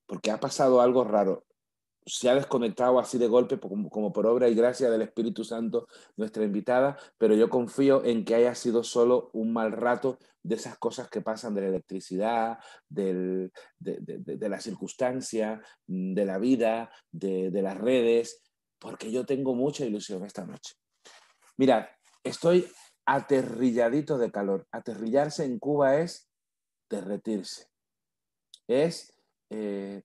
[0.06, 1.44] porque ha pasado algo raro
[2.08, 5.86] se ha desconectado así de golpe como, por obra y gracia del Espíritu Santo
[6.16, 10.78] nuestra invitada, pero yo confío en que haya sido solo un mal rato de esas
[10.78, 12.58] cosas que pasan de la electricidad,
[12.88, 13.50] de,
[14.40, 18.42] la circunstancia, de la vida, de, las redes,
[18.78, 20.74] porque yo tengo mucha ilusión esta noche.
[21.56, 21.90] Mira,
[22.24, 22.66] estoy
[23.04, 24.66] aterrilladito de calor.
[24.70, 26.30] Aterrillarse en Cuba es
[26.88, 27.66] derretirse.
[28.66, 29.12] Es
[29.50, 30.02] eh,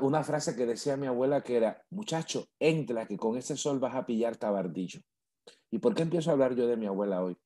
[0.00, 3.94] una frase que decía mi abuela que era, muchacho, entra que con ese sol vas
[3.94, 5.00] a pillar tabardillo.
[5.70, 7.36] ¿Y por qué empiezo a hablar yo de mi abuela hoy?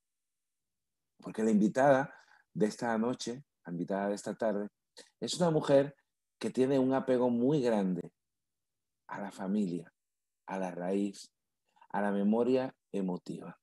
[1.21, 2.15] Porque la invitada
[2.55, 4.69] de esta noche, la invitada de esta tarde,
[5.21, 5.97] es una mujer
[6.39, 8.13] que tiene un apego muy grande
[9.09, 9.93] a la familia,
[10.47, 11.33] a la raíz,
[11.91, 13.59] a la memoria emotiva.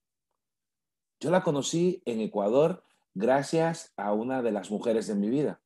[1.19, 5.61] Yo la conocí en Ecuador gracias a una de las mujeres de mi vida,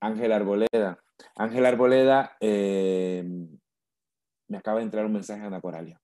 [0.00, 1.03] Ángela Arboleda,
[1.36, 3.24] Ángel Arboleda, eh,
[4.48, 6.00] me acaba de entrar un mensaje a Ana Coralia.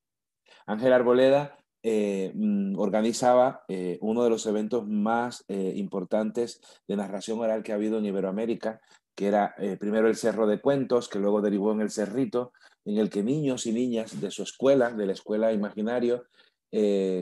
[0.67, 7.63] Ángel Arboleda eh, mm, organizaba eh, uno de los eventos más importantes de narración oral
[7.63, 8.81] que ha habido en Iberoamérica,
[9.15, 12.53] que era primero el Cerro de Cuentos, que luego derivó en el Cerrito,
[12.85, 16.25] en el que niños y niñas de su escuela, de la escuela Imaginario,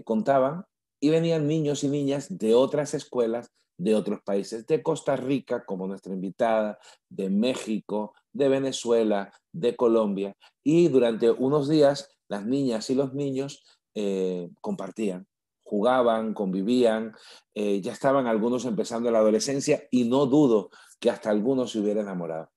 [0.04, 0.64] contaban
[1.00, 5.86] y venían niños y niñas de otras escuelas de otros países, de Costa Rica, como
[5.86, 6.78] nuestra invitada,
[7.08, 10.36] de México, de Venezuela, de Colombia.
[10.64, 13.64] Y durante unos días las niñas y los niños
[13.94, 15.26] eh, compartían,
[15.62, 17.14] jugaban, convivían,
[17.54, 22.04] eh, ya estaban algunos empezando la adolescencia y no dudo que hasta algunos se hubieran
[22.04, 22.50] enamorado.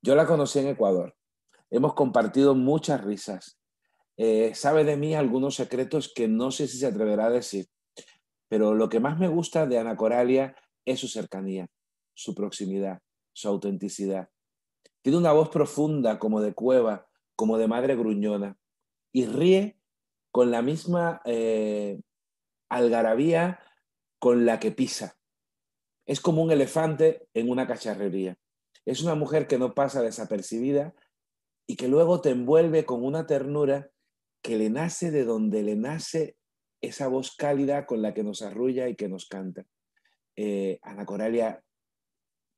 [0.00, 1.14] Yo la conocí en Ecuador.
[1.70, 3.58] Hemos compartido muchas risas.
[4.16, 7.66] Eh, sabe de mí algunos secretos que no sé si se atreverá a decir.
[8.52, 10.54] Pero lo que más me gusta de Ana Coralia
[10.84, 11.68] es su cercanía,
[12.12, 13.00] su proximidad,
[13.32, 14.28] su autenticidad.
[15.00, 18.58] Tiene una voz profunda como de cueva, como de madre gruñona,
[19.10, 19.80] y ríe
[20.30, 22.02] con la misma eh,
[22.68, 23.58] algarabía
[24.18, 25.16] con la que pisa.
[26.04, 28.36] Es como un elefante en una cacharrería.
[28.84, 30.94] Es una mujer que no pasa desapercibida
[31.66, 33.90] y que luego te envuelve con una ternura
[34.42, 36.36] que le nace de donde le nace
[36.82, 39.64] esa voz cálida con la que nos arrulla y que nos canta.
[40.36, 41.62] Eh, Ana Coralia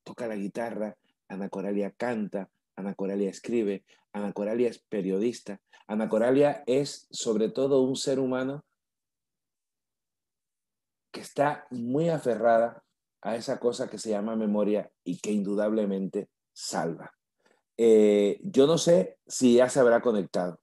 [0.02, 0.96] toca la guitarra,
[1.28, 7.82] Ana Coralia canta, Ana Coralia escribe, Ana Coralia es periodista, Ana Coralia es sobre todo
[7.82, 8.64] un ser humano
[11.12, 12.82] que está muy aferrada
[13.22, 17.12] a esa cosa que se llama memoria y que indudablemente salva.
[17.76, 20.60] Eh, yo no sé si ya se habrá conectado.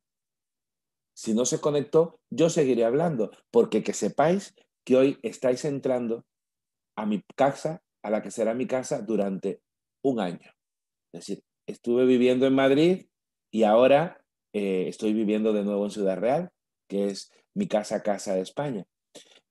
[1.13, 6.25] Si no se conectó, yo seguiré hablando, porque que sepáis que hoy estáis entrando
[6.95, 9.61] a mi casa, a la que será mi casa durante
[10.03, 10.51] un año.
[11.13, 13.07] Es decir, estuve viviendo en Madrid
[13.51, 14.23] y ahora
[14.53, 16.51] eh, estoy viviendo de nuevo en Ciudad Real,
[16.87, 18.85] que es mi casa, casa de España.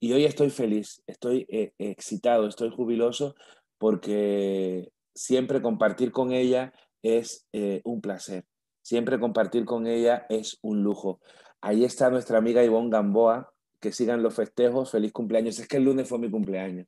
[0.01, 3.35] Y hoy estoy feliz, estoy eh, excitado, estoy jubiloso
[3.79, 6.73] porque siempre compartir con ella
[7.03, 8.45] es eh, un placer.
[8.83, 11.21] Siempre compartir con ella es un lujo.
[11.63, 13.53] Ahí está nuestra amiga Ivonne Gamboa.
[13.81, 14.91] Que sigan los festejos.
[14.91, 15.59] Feliz cumpleaños.
[15.59, 16.87] Es que el lunes fue mi cumpleaños.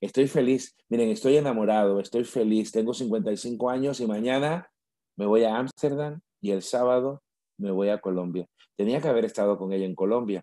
[0.00, 0.76] Estoy feliz.
[0.88, 2.72] Miren, estoy enamorado, estoy feliz.
[2.72, 4.70] Tengo 55 años y mañana
[5.16, 7.22] me voy a Ámsterdam y el sábado
[7.58, 8.46] me voy a Colombia.
[8.76, 10.42] Tenía que haber estado con ella en Colombia,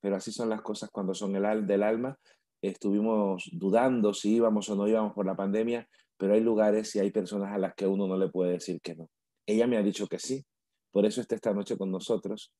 [0.00, 2.16] pero así son las cosas cuando son el del alma.
[2.62, 7.10] Estuvimos dudando si íbamos o no íbamos por la pandemia, pero hay lugares y hay
[7.10, 9.08] personas a las que uno no le puede decir que no.
[9.46, 10.44] Ella me ha dicho que sí,
[10.92, 12.52] por eso está esta noche con nosotros,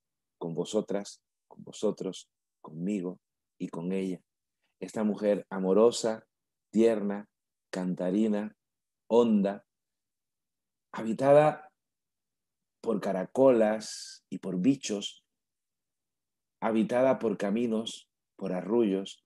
[0.43, 2.29] con vosotras, con vosotros,
[2.61, 3.21] conmigo
[3.61, 4.21] y con ella.
[4.81, 6.27] Esta mujer amorosa,
[6.73, 7.29] tierna,
[7.71, 8.57] cantarina,
[9.07, 9.65] honda,
[10.91, 11.71] habitada
[12.81, 15.25] por caracolas y por bichos,
[16.61, 19.25] habitada por caminos, por arrullos,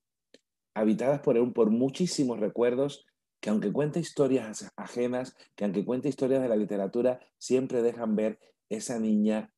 [0.74, 3.06] habitadas por, por muchísimos recuerdos
[3.40, 8.38] que aunque cuente historias ajenas, que aunque cuente historias de la literatura, siempre dejan ver
[8.68, 9.50] esa niña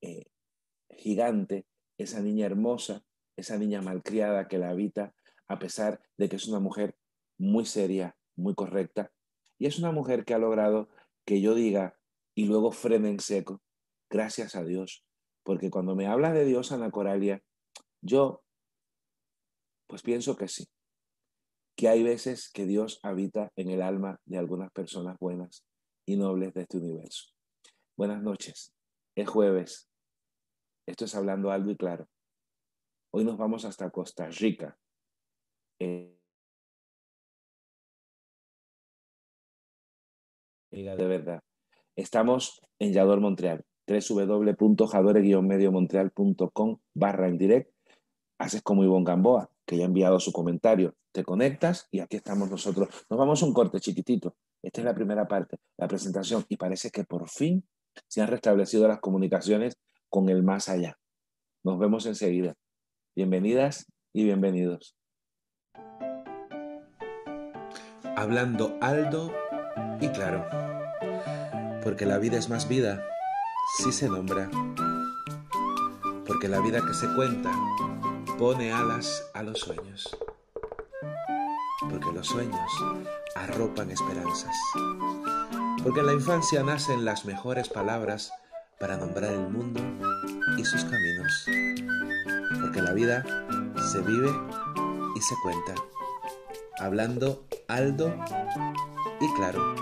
[0.00, 0.24] eh,
[0.90, 1.66] gigante,
[1.98, 3.04] esa niña hermosa,
[3.36, 5.14] esa niña malcriada que la habita,
[5.48, 6.96] a pesar de que es una mujer
[7.38, 9.12] muy seria, muy correcta,
[9.58, 10.88] y es una mujer que ha logrado
[11.24, 11.98] que yo diga
[12.34, 13.62] y luego frene en seco,
[14.10, 15.04] gracias a Dios,
[15.42, 17.42] porque cuando me habla de Dios, Ana Coralia,
[18.00, 18.42] yo
[19.86, 20.66] pues pienso que sí,
[21.76, 25.64] que hay veces que Dios habita en el alma de algunas personas buenas
[26.06, 27.30] y nobles de este universo.
[27.96, 28.72] Buenas noches.
[29.14, 29.88] Es jueves.
[30.86, 32.06] Esto es Hablando Algo y Claro.
[33.12, 34.76] Hoy nos vamos hasta Costa Rica.
[35.78, 36.18] Eh,
[40.70, 41.42] de verdad.
[41.96, 43.64] Estamos en Yador Montreal.
[43.86, 47.72] www.jadore-mediomontreal.com barra en direct.
[48.38, 50.94] Haces como Ivonne Gamboa que ya ha enviado su comentario.
[51.12, 52.88] Te conectas y aquí estamos nosotros.
[53.08, 54.36] Nos vamos a un corte chiquitito.
[54.62, 57.64] Esta es la primera parte, la presentación, y parece que por fin
[58.08, 59.76] se han restablecido las comunicaciones
[60.14, 60.96] con el más allá.
[61.64, 62.54] Nos vemos enseguida.
[63.16, 64.94] Bienvenidas y bienvenidos.
[68.16, 69.32] Hablando alto
[70.00, 70.46] y claro,
[71.82, 73.04] porque la vida es más vida
[73.78, 74.48] si se nombra,
[76.24, 77.50] porque la vida que se cuenta
[78.38, 80.16] pone alas a los sueños,
[81.90, 82.70] porque los sueños
[83.34, 84.54] arropan esperanzas,
[85.82, 88.30] porque en la infancia nacen las mejores palabras
[88.78, 89.80] para nombrar el mundo
[90.58, 91.46] y sus caminos,
[92.60, 93.24] porque la vida
[93.92, 94.30] se vive
[95.14, 95.74] y se cuenta,
[96.78, 98.14] hablando alto
[99.20, 99.74] y claro,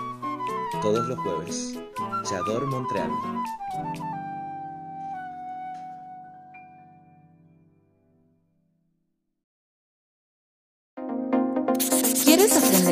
[0.81, 1.79] todos los jueves,
[2.23, 3.11] Chador Montreal.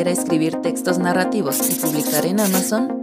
[0.07, 3.00] a escribir textos narrativos y publicar en Amazon?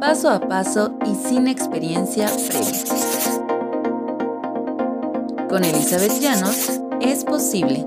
[0.00, 2.72] Paso a paso y sin experiencia previa.
[5.46, 7.84] Con Elizabeth Llanos es posible.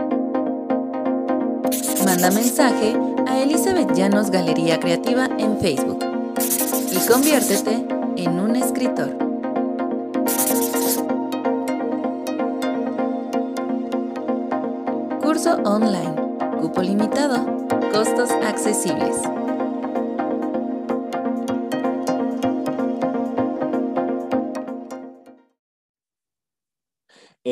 [2.05, 2.95] Manda mensaje
[3.27, 6.05] a Elizabeth Llanos Galería Creativa en Facebook
[6.91, 7.83] y conviértete
[8.17, 9.17] en un escritor.
[15.19, 16.13] Curso online.
[16.61, 17.43] Cupo limitado
[17.91, 19.17] costos accesibles.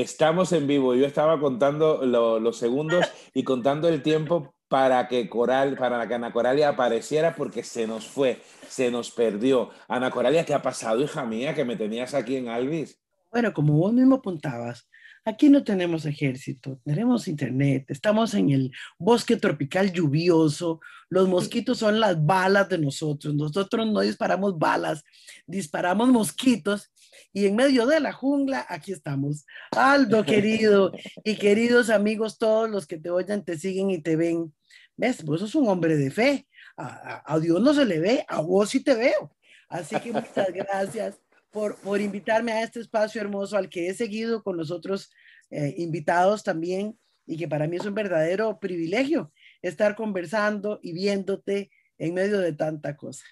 [0.01, 0.95] Estamos en vivo.
[0.95, 3.05] Yo estaba contando los segundos
[3.35, 8.07] y contando el tiempo para que Coral, para que Ana Coralia apareciera porque se nos
[8.07, 9.69] fue, se nos perdió.
[9.87, 12.99] Ana Coralia, ¿qué ha pasado, hija mía, que me tenías aquí en Alvis?
[13.31, 14.89] Bueno, como vos mismo apuntabas,
[15.23, 21.99] Aquí no tenemos ejército, tenemos internet, estamos en el bosque tropical lluvioso, los mosquitos son
[21.99, 25.03] las balas de nosotros, nosotros no disparamos balas,
[25.45, 26.91] disparamos mosquitos
[27.33, 29.45] y en medio de la jungla aquí estamos.
[29.71, 30.91] Aldo querido
[31.23, 34.51] y queridos amigos, todos los que te oyen, te siguen y te ven.
[34.97, 35.23] ¿Ves?
[35.23, 36.47] Vos sos un hombre de fe.
[36.77, 39.35] A, a Dios no se le ve, a vos sí te veo.
[39.69, 41.19] Así que muchas gracias
[41.51, 45.11] por, por invitarme a este espacio hermoso al que he seguido con los otros
[45.49, 49.31] eh, invitados también y que para mí es un verdadero privilegio
[49.61, 53.25] estar conversando y viéndote en medio de tanta cosa.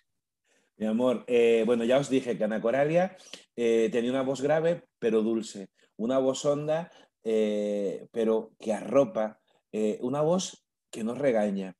[0.78, 3.18] Mi amor, eh, bueno, ya os dije que Ana Coralia
[3.56, 9.40] eh, tenía una voz grave pero dulce, una voz honda pero que arropa,
[10.00, 11.76] una voz que no regaña,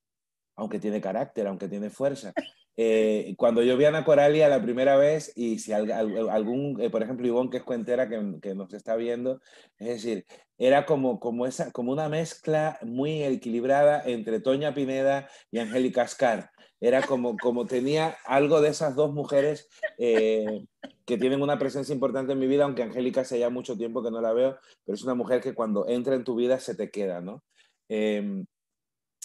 [0.54, 2.32] aunque tiene carácter, aunque tiene fuerza.
[2.76, 7.02] Eh, cuando yo vi a Ana Coralia la primera vez, y si algún, eh, por
[7.02, 9.40] ejemplo, Ivonne, que es cuentera, que, que, nos está viendo,
[9.78, 15.58] es decir, era como, como, esa, como una mezcla muy equilibrada entre Toña Pineda y
[15.58, 16.50] Angélica Ascar.
[16.80, 20.64] Era como, como tenía algo de esas dos mujeres eh,
[21.04, 24.10] que tienen una presencia importante en mi vida, aunque Angélica hace ya mucho tiempo que
[24.10, 26.90] no la veo, pero es una mujer que cuando entra en tu vida se te
[26.90, 27.42] queda, ¿no?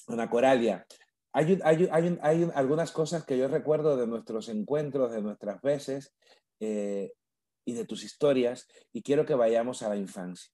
[0.08, 0.86] Ana Coralia,
[1.36, 1.90] hay,
[2.22, 6.16] hay, algunas cosas que yo recuerdo de nuestros encuentros, de nuestras veces
[6.62, 7.12] eh,
[7.66, 10.50] y de tus historias, y quiero que vayamos a la infancia.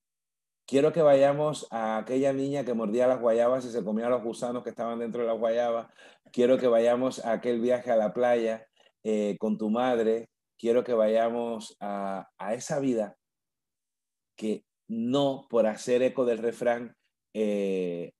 [0.65, 4.63] Quiero que vayamos a aquella niña que mordía las guayabas y se comía los gusanos
[4.63, 5.88] que estaban dentro de las guayabas.
[6.31, 8.65] Quiero que vayamos a aquel viaje a la playa
[9.03, 10.29] eh, con tu madre.
[10.57, 13.17] Quiero que vayamos a, esa vida
[14.35, 16.95] que no por hacer eco del refrán
[17.33, 18.13] eh,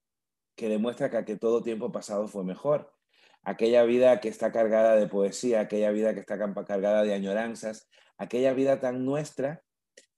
[0.62, 2.94] que demuestra que, todo tiempo pasado fue mejor.
[3.42, 7.90] Aquella vida que está cargada de poesía, aquella vida que está cargada de añoranzas,
[8.20, 9.64] aquella vida tan nuestra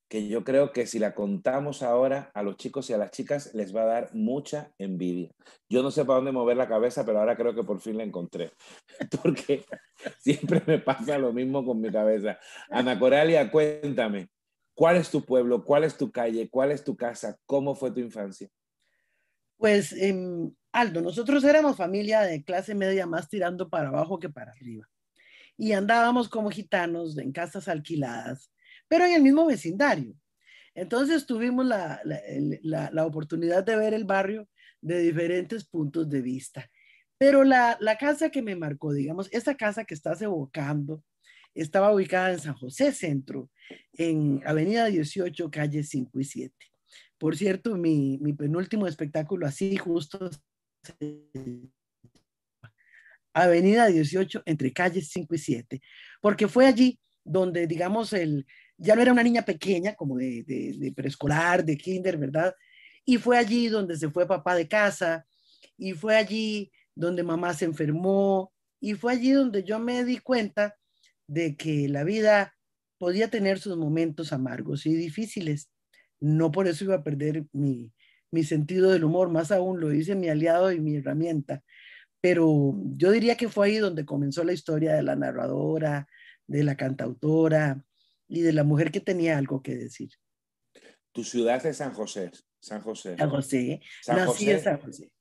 [0.10, 3.54] que yo creo que si la contamos ahora a los chicos y a las chicas
[3.54, 5.32] les va a dar mucha envidia.
[5.70, 8.04] Yo no sé para dónde mover la cabeza, pero ahora creo que por fin la
[8.04, 8.52] encontré,
[9.24, 9.64] porque
[10.20, 12.38] siempre me pasa lo mismo con mi cabeza.
[12.70, 14.28] Ana Coralia, cuéntame,
[14.76, 15.64] ¿cuál es tu pueblo?
[15.64, 16.50] ¿Cuál es tu calle?
[16.50, 17.38] ¿Cuál es tu casa?
[17.46, 18.50] ¿Cómo fue tu infancia?
[19.64, 24.52] Pues, em, Aldo, nosotros éramos familia de clase media más tirando para abajo que para
[24.52, 24.90] arriba.
[25.56, 28.52] Y andábamos como gitanos en casas alquiladas,
[28.90, 30.16] pero en el mismo vecindario.
[30.76, 34.50] Entonces tuvimos la, la, la, oportunidad de ver el barrio
[34.82, 36.70] de diferentes puntos de vista.
[37.18, 41.02] Pero la, casa que me marcó, digamos, esta casa que estás evocando,
[41.56, 43.50] estaba ubicada en San José Centro,
[43.94, 46.73] en Avenida 18, calle 5 y 7.
[47.24, 50.30] Por cierto, mi, penúltimo espectáculo así justo
[53.34, 55.82] Avenida 18 entre calles 5 y 7,
[56.20, 58.46] porque fue allí donde, digamos, el,
[58.78, 60.44] ya no era una niña pequeña como de,
[60.78, 62.54] de, preescolar, de kinder, ¿verdad?
[63.06, 65.26] Y fue allí donde se fue papá de casa,
[65.78, 68.52] y fue allí donde mamá se enfermó,
[68.82, 70.76] y fue allí donde yo me di cuenta
[71.28, 72.54] de que la vida
[72.98, 75.70] podía tener sus momentos amargos y difíciles,
[76.24, 77.92] no por eso iba a perder mi,
[78.44, 81.62] sentido del humor, más aún lo hice mi aliado y mi herramienta.
[82.22, 86.08] Pero yo diría que fue ahí donde comenzó la historia de la narradora,
[86.48, 87.84] de la cantautora
[88.30, 90.12] y de la mujer que tenía algo que decir.
[91.12, 92.32] Tu ciudad es San José.
[92.62, 93.18] San José.
[93.18, 93.82] San José.
[94.08, 95.12] Nací en San José.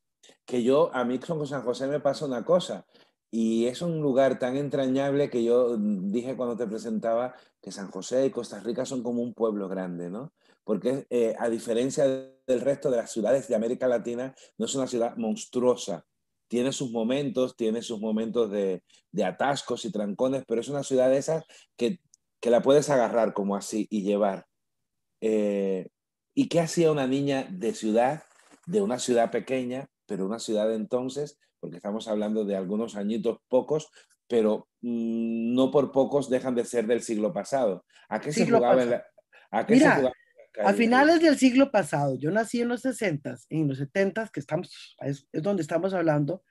[0.46, 2.86] Que yo, a mí con San José me pasa una cosa.
[3.28, 8.26] Y es un lugar tan entrañable que yo dije cuando te presentaba que San José
[8.26, 10.32] y Costa Rica son como un pueblo grande, ¿no?
[10.64, 14.86] Porque eh, a diferencia del resto de las ciudades de América Latina, no es una
[14.86, 16.06] ciudad monstruosa.
[16.48, 18.82] Tiene sus momentos, tiene sus momentos de,
[19.24, 21.44] atascos y trancones, pero es una ciudad de esas
[21.76, 22.00] que,
[22.42, 24.46] la puedes agarrar como así y llevar.
[25.20, 25.88] Eh,
[26.34, 28.24] ¿Y qué hacía una niña de ciudad,
[28.66, 33.90] de una ciudad pequeña, pero una ciudad entonces, porque estamos hablando de algunos añitos pocos,
[34.26, 37.84] pero mm, no por pocos dejan de ser del siglo pasado.
[38.08, 39.06] ¿A qué se jugaba en la,
[39.50, 40.12] ¿a qué se jugaba
[40.62, 44.96] a finales del siglo pasado, yo nací en los 60, en los 70, que estamos,
[45.00, 46.42] es, donde estamos hablando,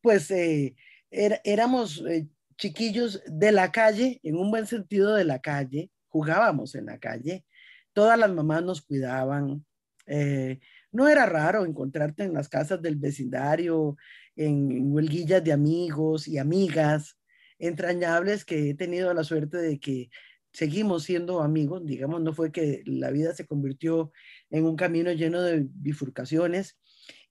[0.00, 0.74] pues eh,
[1.10, 6.86] éramos eh, chiquillos de la calle, en un buen sentido de la calle, jugábamos en
[6.86, 7.44] la calle,
[7.92, 9.64] todas las mamás nos cuidaban.
[10.06, 13.96] Eh, no era raro encontrarte en las casas del vecindario,
[14.36, 17.16] en huelguillas de amigos y amigas
[17.58, 20.10] entrañables que he tenido la suerte de que
[20.52, 24.12] seguimos siendo amigos, digamos, no fue que la vida se convirtió
[24.50, 26.78] en un camino lleno de bifurcaciones.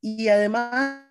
[0.02, 1.08] Y además,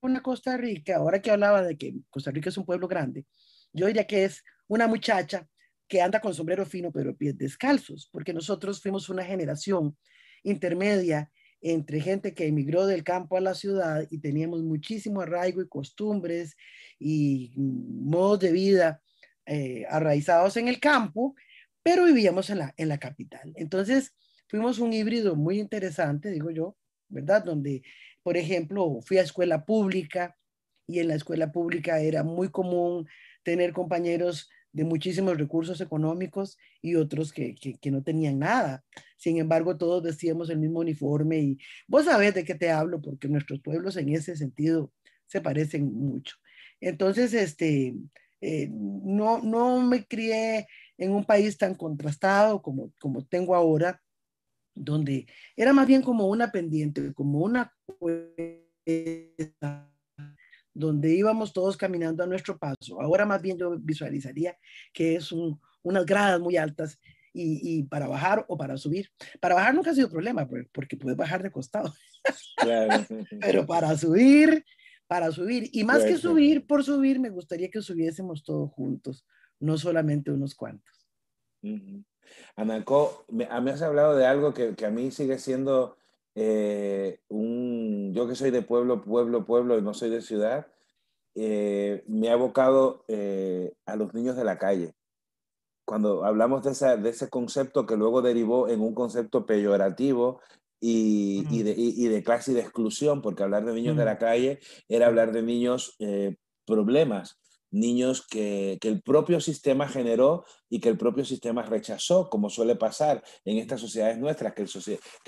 [0.00, 3.26] una Costa Rica, ahora que hablaba de que Costa Rica es un pueblo grande,
[3.72, 5.48] yo diría que es una muchacha
[5.88, 9.96] que anda con sombrero fino pero pies descalzos, porque nosotros fuimos una generación
[10.42, 11.30] intermedia
[11.60, 16.56] entre gente que emigró del campo a la ciudad y teníamos muchísimo arraigo y costumbres
[16.98, 19.02] y modos de vida
[19.46, 21.34] eh, arraizados en el campo,
[21.82, 23.52] pero vivíamos en la, en la capital.
[23.56, 24.14] Entonces,
[24.48, 26.76] fuimos un híbrido muy interesante, digo yo,
[27.08, 27.44] ¿verdad?
[27.44, 27.82] Donde,
[28.22, 30.36] por ejemplo, fui a escuela pública
[30.86, 33.06] y en la escuela pública era muy común
[33.42, 38.84] tener compañeros de muchísimos recursos económicos y otros que, que, no tenían nada.
[39.16, 43.28] Sin embargo, todos vestíamos el mismo uniforme y vos sabés de qué te hablo, porque
[43.28, 44.92] nuestros pueblos en ese sentido
[45.26, 46.36] se parecen mucho.
[46.80, 47.94] Entonces, este,
[48.40, 50.66] eh, no, no me crié
[50.98, 54.00] en un país tan contrastado como, como tengo ahora,
[54.74, 55.26] donde
[55.56, 57.72] era más bien como una pendiente, como una
[60.74, 63.00] donde íbamos todos caminando a nuestro paso.
[63.00, 64.56] Ahora más bien yo visualizaría
[64.92, 66.98] que es unas gradas muy altas
[67.32, 69.10] y, para bajar o para subir.
[69.40, 71.92] Para bajar nunca ha sido problema porque puedes bajar de costado.
[73.40, 74.64] Pero para subir,
[75.06, 75.68] para subir.
[75.72, 79.26] Y más que subir por subir, me gustaría que subiésemos todos juntos,
[79.60, 81.08] no solamente unos cuantos.
[82.56, 85.96] Anaco, me, a mí has hablado de algo que, que a mí sigue siendo
[86.34, 90.66] eh, un, yo que soy de pueblo, pueblo, pueblo y no soy de ciudad,
[91.34, 94.94] eh, me ha abocado eh, a los niños de la calle.
[95.84, 100.40] Cuando hablamos de, esa, de, ese concepto que luego derivó en un concepto peyorativo
[100.86, 104.18] y, y, de, y, de, clase y de exclusión, porque hablar de niños de la
[104.18, 105.96] calle era hablar de niños
[106.66, 107.38] problemas,
[107.70, 112.76] niños que, que, el propio sistema generó y que el propio sistema rechazó, como suele
[112.76, 114.62] pasar en estas sociedades nuestras, que,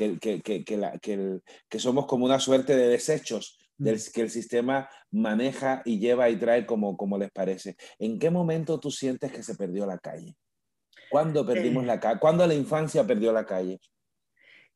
[0.05, 4.21] el, que, que, que, la, el, que somos como una suerte de desechos del, que
[4.21, 7.77] el sistema maneja y lleva y trae como, como les parece.
[7.99, 10.37] ¿En qué momento tú sientes que se perdió la calle?
[11.11, 11.87] ¿Cuándo perdimos eh.
[11.87, 12.21] la calle?
[12.21, 13.81] ¿Cuándo la infancia perdió la calle?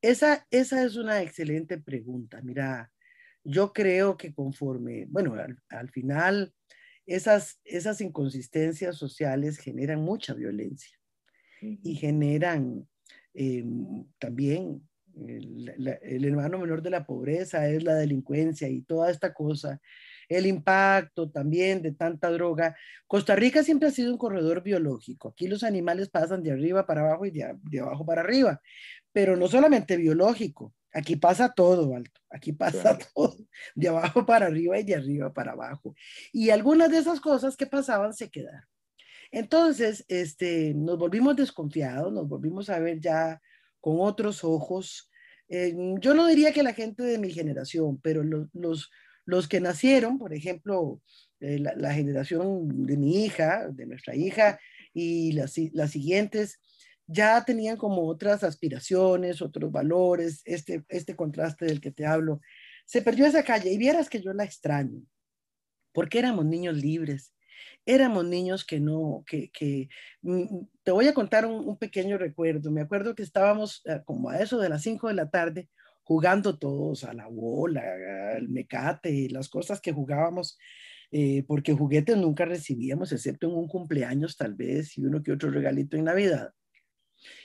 [0.03, 2.41] Esa, esa es una excelente pregunta.
[2.43, 2.91] Mira,
[3.45, 6.55] yo creo que conforme, bueno, al, al final
[7.07, 10.97] esas, esas inconsistencias sociales generan mucha violencia
[11.61, 12.89] y generan
[13.35, 13.65] eh,
[14.19, 14.83] también
[15.27, 19.81] el, el, hermano menor de la pobreza es la delincuencia y toda esta cosa,
[20.29, 22.77] el impacto también de tanta droga.
[23.07, 25.31] Costa Rica siempre ha sido un corredor biológico.
[25.31, 28.61] Aquí los animales pasan de arriba para abajo y de, de abajo para arriba,
[29.13, 32.21] pero no solamente biológico, Aquí pasa todo, Alto.
[32.31, 33.37] Aquí pasa todo,
[33.75, 35.95] de abajo para arriba y de arriba para abajo.
[36.33, 38.69] Y algunas de esas cosas que pasaban se quedaron.
[39.31, 43.41] Entonces, este, nos volvimos desconfiados, nos volvimos a ver ya
[43.81, 45.09] con otros ojos.
[45.49, 48.91] Eh, yo no diría que la gente de mi generación, pero los, los,
[49.25, 51.01] los que nacieron, por ejemplo,
[51.39, 54.59] eh, la, la, generación de mi hija, de nuestra hija,
[54.93, 56.59] y las, las siguientes,
[57.13, 62.41] ya tenían como otras aspiraciones, otros valores, este, este contraste del que te hablo.
[62.85, 65.03] Se perdió esa calle y vieras que yo la extraño,
[65.93, 67.35] porque éramos niños libres,
[67.85, 69.89] éramos niños que no, que, que
[70.23, 72.71] mm, te voy a contar un, pequeño recuerdo.
[72.71, 75.69] Me acuerdo que estábamos eh, como a eso de las 5 de la tarde
[76.05, 77.83] jugando todos a la bola,
[78.37, 80.59] al mecate, las cosas que jugábamos.
[81.13, 85.51] Eh, porque juguetes nunca recibíamos, excepto en un cumpleaños tal vez y uno que otro
[85.51, 86.53] regalito en Navidad.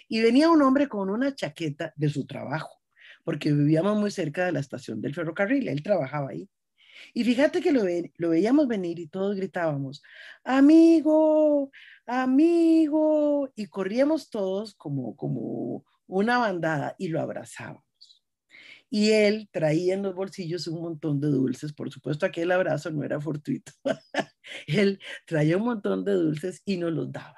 [0.08, 2.82] Y venía un hombre con una chaqueta de su trabajo,
[3.24, 6.50] porque vivíamos muy cerca de la estación del ferrocarril, él trabajaba ahí.
[7.14, 10.02] Y fíjate que lo, veíamos venir y todos gritábamos,
[10.44, 11.72] amigo,
[12.06, 17.84] amigo, y corríamos todos como, como una bandada y lo abrazábamos.
[18.90, 23.04] Y él traía en los bolsillos un montón de dulces, por supuesto aquel abrazo no
[23.04, 23.72] era fortuito,
[24.68, 27.36] él traía un montón de dulces y nos los daba.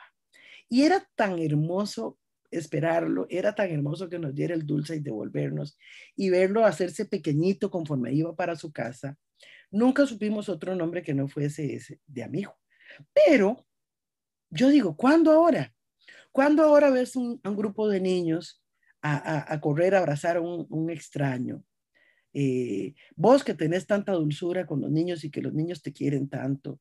[0.69, 2.19] Y era tan hermoso
[2.51, 5.77] esperarlo, era tan hermoso que nos diera el dulce y devolvernos
[6.15, 9.17] y verlo hacerse pequeñito conforme iba para su casa.
[9.71, 12.57] Nunca supimos otro nombre que no fuese ese de amigo.
[13.13, 13.65] Pero
[14.49, 15.73] yo digo, ¿cuándo ahora?
[16.31, 18.63] ¿Cuándo ahora ves un, un grupo de niños
[19.01, 21.63] a, correr a abrazar a un, un extraño?
[22.33, 26.29] Eh, vos que tenés tanta dulzura con los niños y que los niños te quieren
[26.29, 26.79] tanto,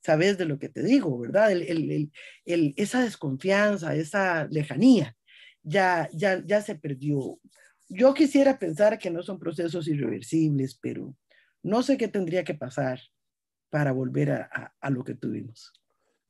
[0.00, 1.52] sabes de lo que te digo, ¿verdad?
[1.52, 2.10] El,
[2.44, 5.16] el, esa desconfianza, esa lejanía,
[5.62, 7.38] ya, ya, ya se perdió.
[7.88, 11.14] Yo quisiera pensar que no son procesos irreversibles, pero
[11.62, 13.00] no sé qué tendría que pasar
[13.70, 15.72] para volver a, a, lo que tuvimos.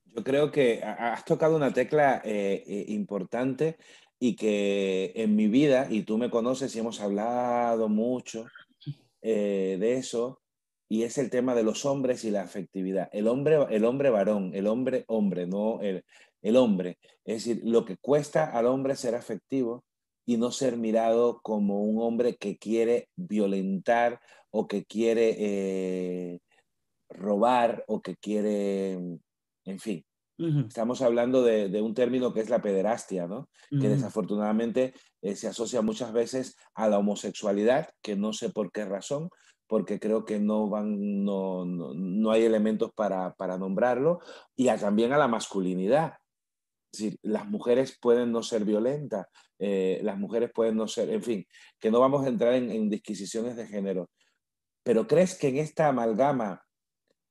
[0.05, 3.77] Yo creo que has tocado una tecla eh, eh, importante
[4.19, 8.47] y que en mi vida, y tú me conoces y hemos hablado mucho
[9.23, 10.41] eh, de eso,
[10.89, 13.09] y es el tema de los hombres y la afectividad.
[13.13, 16.05] El hombre, el hombre varón, el hombre hombre, no el,
[16.43, 16.99] el hombre.
[17.25, 19.85] Es decir, lo que cuesta al hombre ser afectivo
[20.25, 24.21] y no ser mirado como un hombre que quiere violentar
[24.51, 26.41] o que quiere eh,
[27.09, 30.05] robar o que quiere, en fin.
[30.39, 33.49] Estamos hablando de, un término que es la pederastia, ¿no?
[33.71, 38.85] Que desafortunadamente eh, se asocia muchas veces a la homosexualidad, que no sé por qué
[38.85, 39.31] razón,
[39.67, 44.21] porque creo que no, van, no, no, hay elementos para, para nombrarlo,
[44.57, 46.15] y también a la masculinidad.
[46.91, 49.27] Es decir, las mujeres pueden no ser violentas,
[49.59, 51.47] eh, las mujeres pueden no ser, en fin,
[51.79, 54.09] que no vamos a entrar en, en disquisiciones de género.
[54.83, 56.63] Pero ¿crees que en esta amalgama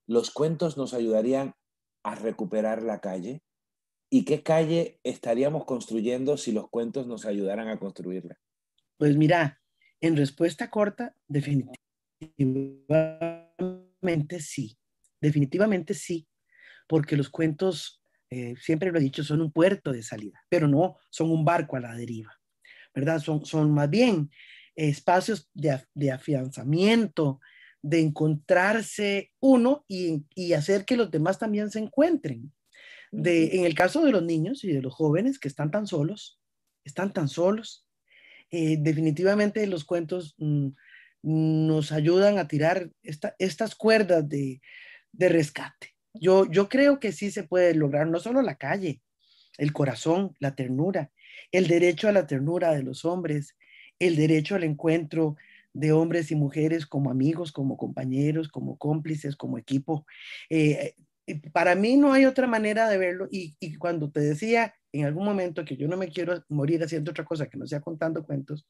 [0.06, 1.56] los cuentos nos ayudarían
[2.04, 3.42] a recuperar la calle?
[4.10, 8.40] ¿Y qué calle estaríamos construyendo si los cuentos nos ayudaran a construirla?
[8.98, 9.62] Pues mira,
[10.02, 11.78] en respuesta corta, definitivamente
[14.40, 14.78] sí,
[15.20, 16.28] definitivamente sí,
[16.88, 20.98] porque los cuentos, eh, siempre lo he dicho, son un puerto de salida, pero no
[21.10, 22.40] son un barco a la deriva,
[22.94, 23.20] ¿verdad?
[23.20, 24.30] Son, son más bien
[24.78, 27.42] espacios de, afianzamiento,
[27.82, 32.54] de encontrarse uno y, hacer que los demás también se encuentren.
[33.12, 36.40] De, en el caso de los niños y de los jóvenes que están tan solos,
[36.84, 37.88] están tan solos,
[38.52, 40.70] eh, definitivamente los cuentos mm,
[41.22, 44.62] nos ayudan a tirar estas cuerdas de,
[45.14, 45.96] rescate.
[46.14, 49.02] Yo, yo creo que sí se puede lograr, no solo la calle,
[49.58, 51.12] el corazón, la ternura,
[51.52, 53.56] el derecho a la ternura de los hombres,
[54.00, 55.36] el derecho al encuentro
[55.74, 60.06] de hombres y mujeres como amigos, como compañeros, como cómplices, como equipo.
[60.50, 60.96] Eh, eh,
[61.36, 65.66] para mí no hay otra manera de verlo y, cuando te decía en algún momento
[65.66, 68.66] que yo no me quiero morir haciendo otra cosa que no sea contando cuentos,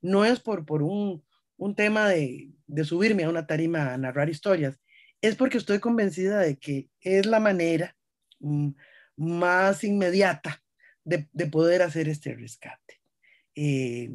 [0.00, 1.22] no es por, por un,
[1.56, 4.80] un tema de, de subirme a una tarima a narrar historias,
[5.20, 7.94] es porque estoy convencida de que es la manera
[8.38, 8.70] mm,
[9.16, 10.62] más inmediata
[11.04, 13.00] de, de, poder hacer este rescate.
[13.54, 14.10] Eh,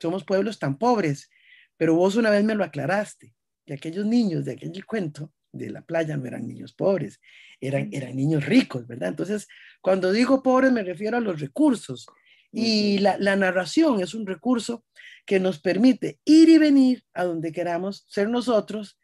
[0.00, 1.30] somos pueblos tan pobres,
[1.76, 5.82] pero vos una vez me lo aclaraste, que aquellos niños de aquel cuento de la
[5.82, 7.20] playa no eran niños pobres,
[7.60, 9.10] eran, eran niños ricos, ¿verdad?
[9.10, 9.48] Entonces,
[9.80, 12.06] cuando digo pobres me refiero a los recursos.
[12.56, 14.84] Y la, la narración es un recurso
[15.26, 18.96] que nos permite ir y venir a donde queramos, ser nosotros,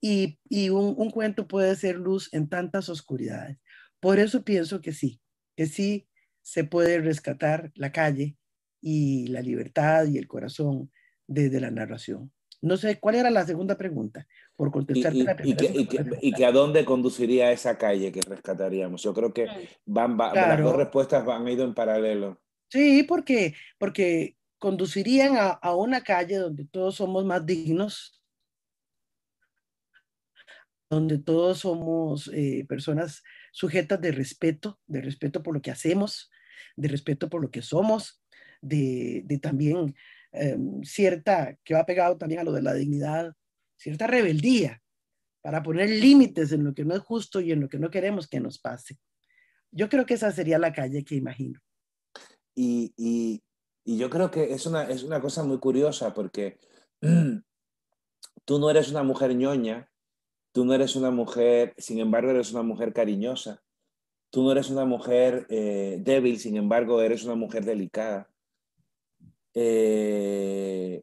[0.00, 3.58] y, un, cuento puede ser luz en tantas oscuridades.
[4.00, 5.20] Por eso pienso que sí,
[5.56, 6.08] que sí
[6.42, 8.36] se puede rescatar la calle
[8.80, 10.92] y la libertad y el corazón
[11.26, 12.32] desde la narración.
[12.62, 14.26] No sé, ¿cuál era la segunda pregunta?
[14.56, 15.64] Por contestarte y, la primera.
[16.20, 19.02] Y que, a dónde conduciría esa calle que rescataríamos.
[19.02, 19.46] Yo creo que
[19.84, 22.40] van, las dos respuestas van ido en paralelo.
[22.68, 28.22] Sí, porque, porque conducirían a, una calle donde todos somos más dignos,
[30.88, 36.30] donde todos somos eh, personas sujetas de respeto, de respeto por lo que hacemos,
[36.76, 38.22] de respeto por lo que somos,
[38.60, 39.94] de, también
[40.36, 43.34] em, cierta, que va pegado también a lo de la dignidad,
[43.76, 44.82] cierta rebeldía
[45.42, 48.28] para poner límites en lo que no es justo y en lo que no queremos
[48.28, 48.98] que nos pase.
[49.70, 51.60] Yo creo que esa sería la calle que imagino.
[52.54, 53.42] y,
[53.88, 56.58] y yo creo que es una, es una cosa muy curiosa porque
[58.44, 59.88] tú no eres una mujer ñoña,
[60.52, 63.62] tú no eres una mujer, sin embargo, eres una mujer cariñosa.
[64.30, 68.28] Tú no eres una mujer eh, débil, sin embargo, eres una mujer delicada.
[69.58, 71.00] Eh,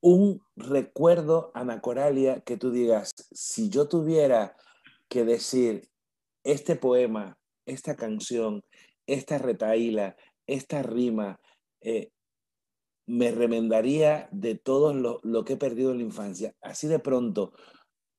[0.00, 4.56] un recuerdo, Ana Coralia, que tú digas, si yo tuviera
[5.10, 5.90] que decir
[6.44, 8.64] este poema, esta canción,
[9.06, 11.38] esta retaíla, esta rima,
[11.82, 12.10] eh,
[13.06, 16.54] me remendaría de todo lo, que he perdido en la infancia.
[16.62, 17.52] Así de pronto,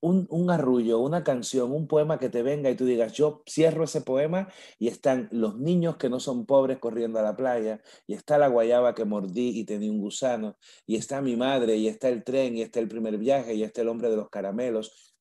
[0.05, 3.85] un, un, arrullo, una canción, un poema que te venga y tú digas, yo cierro
[3.85, 8.13] ese poema y están los niños que no son pobres corriendo a la playa, y
[8.13, 12.09] está la guayaba que mordí y tenía un gusano, y está mi madre, y está
[12.09, 15.15] el tren, y está el primer viaje, y está el hombre de los caramelos.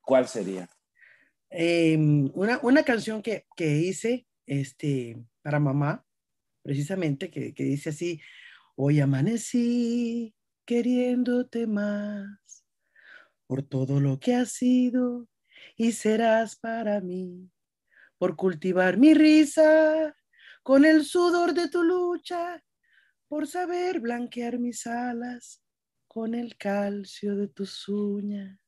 [0.00, 0.70] ¿Cuál sería?
[1.50, 6.04] Em, una, una, canción que, que hice este, para mamá,
[6.62, 8.20] precisamente, que, dice así,
[8.74, 10.34] hoy amanecí
[10.64, 12.38] queriéndote más
[13.46, 15.28] por todo lo que has sido
[15.76, 17.50] y serás para mí,
[18.18, 20.16] por cultivar mi risa
[20.62, 22.64] con el sudor de tu lucha,
[23.28, 25.62] por saber blanquear mis alas
[26.06, 28.58] con el calcio de tus uñas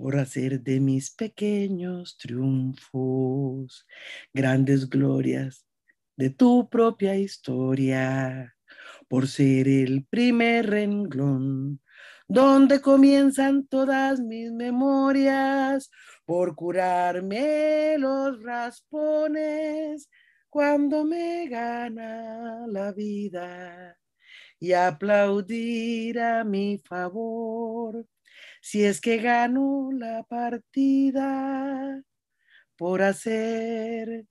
[0.00, 3.86] por hacer de mis pequeños triunfos
[4.32, 5.66] grandes glorias
[6.16, 8.56] de tu propia historia,
[9.08, 11.82] por ser el primer renglón,
[12.30, 15.90] donde comienzan todas mis memorias,
[16.24, 20.08] por curarme los raspones
[20.48, 23.98] cuando me gana la vida
[24.60, 28.06] y aplaudir a mi favor
[28.62, 32.00] si es que gano la partida
[32.76, 34.24] por hacer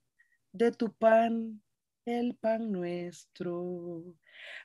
[0.53, 1.61] de tu pan
[2.05, 4.15] el pan nuestro.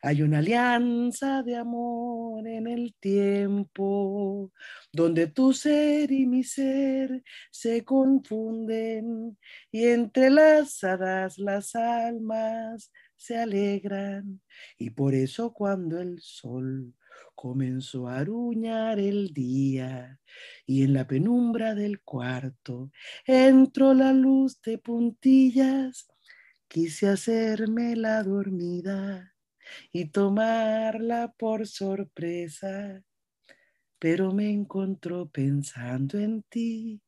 [0.03, 4.53] Hay una alianza de amor en el tiempo,
[4.93, 9.39] donde tu ser y mi ser se confunden
[9.71, 14.41] y entrelazadas las almas se alegran.
[14.79, 16.95] Y por eso cuando el sol
[17.35, 20.21] comenzó a aruñar el día
[20.67, 22.91] y en la penumbra del cuarto
[23.27, 26.09] entró la luz de puntillas.
[26.69, 29.34] Quise hacerme la dormida
[29.93, 33.03] y tomarla por sorpresa,
[33.99, 37.03] pero me encontró pensando en ti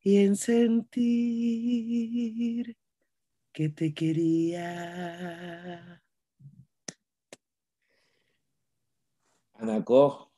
[0.00, 1.96] y en sentir
[3.52, 6.02] que te quería.
[9.54, 10.32] Anacó,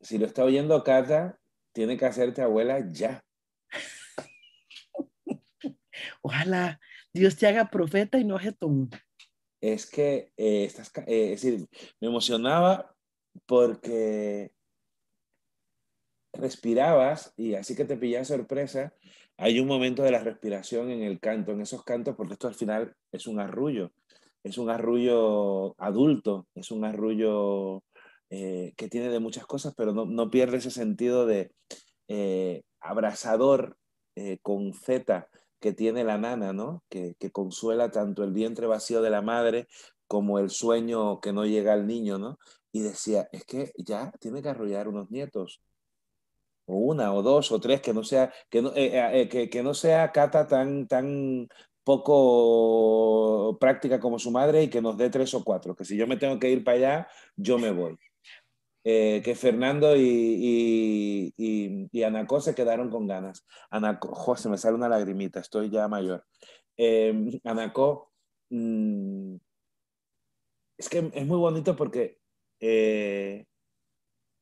[0.00, 1.40] si lo está oyendo Cata,
[1.72, 3.24] tiene que hacerte abuela ya.
[6.22, 6.80] Ojalá
[7.12, 8.90] Dios te haga profeta y no jetón.
[9.60, 11.68] Es que, eh, estás, eh, es decir,
[12.00, 12.94] me emocionaba
[13.46, 14.52] porque
[16.32, 18.94] respirabas y así que te pillaba sorpresa.
[19.36, 22.54] Hay un momento de la respiración en el canto, en esos cantos, porque esto al
[22.54, 23.92] final es un arrullo.
[24.42, 27.82] Es un arrullo adulto, es un arrullo
[28.30, 31.52] eh, que tiene de muchas cosas, pero no, pierde ese sentido de
[32.08, 33.76] eh, abrazador
[34.42, 35.28] con Z
[35.60, 36.84] que tiene la nana, ¿no?
[36.88, 39.68] Que, consuela tanto el vientre vacío de la madre
[40.06, 42.38] como el sueño que no llega al niño, ¿no?
[42.72, 45.60] Y decía, es que ya tiene que arrollar unos nietos,
[46.66, 50.46] o una, o dos, o tres, que no sea, que no, que, no sea Cata
[50.46, 51.48] tan, tan
[51.84, 56.06] poco práctica como su madre y que nos dé tres o cuatro, que si yo
[56.06, 57.98] me tengo que ir para allá, yo me voy.
[58.82, 63.46] Eh, que Fernando y, y, Anacó se quedaron con ganas.
[63.70, 66.24] Anacó, se me sale una lagrimita, estoy ya mayor.
[66.76, 68.10] Eh, Anacó,
[68.48, 69.36] mm,
[70.78, 72.18] es que es muy bonito porque
[72.58, 73.44] eh,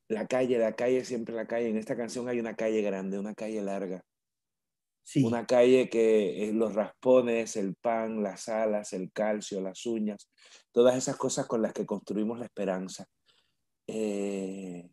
[0.09, 1.69] la calle, la calle, siempre la calle.
[1.69, 4.05] En esta canción hay una calle grande, una calle larga.
[5.03, 5.25] Sí.
[5.25, 10.31] Una calle que los raspones, el pan, las alas, el calcio, las uñas,
[10.71, 13.07] todas esas cosas con las que construimos la esperanza.
[13.89, 14.91] Eh,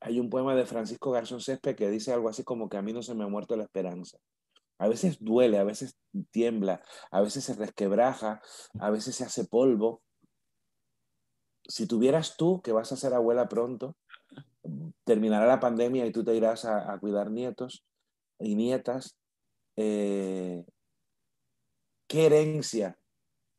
[0.00, 2.92] hay un poema de Francisco Garzón Césped que dice algo así como que a mí
[2.92, 4.18] no se me ha muerto la esperanza.
[4.78, 5.96] A veces duele, a veces
[6.30, 8.42] tiembla, a veces se resquebraja,
[8.78, 10.02] a veces se hace polvo.
[11.66, 13.96] Si tuvieras tú, que vas a ser abuela pronto,
[15.04, 17.84] terminará la pandemia y tú te irás a, cuidar nietos
[18.38, 19.16] y nietas,
[19.76, 20.64] eh,
[22.08, 22.98] ¿qué herencia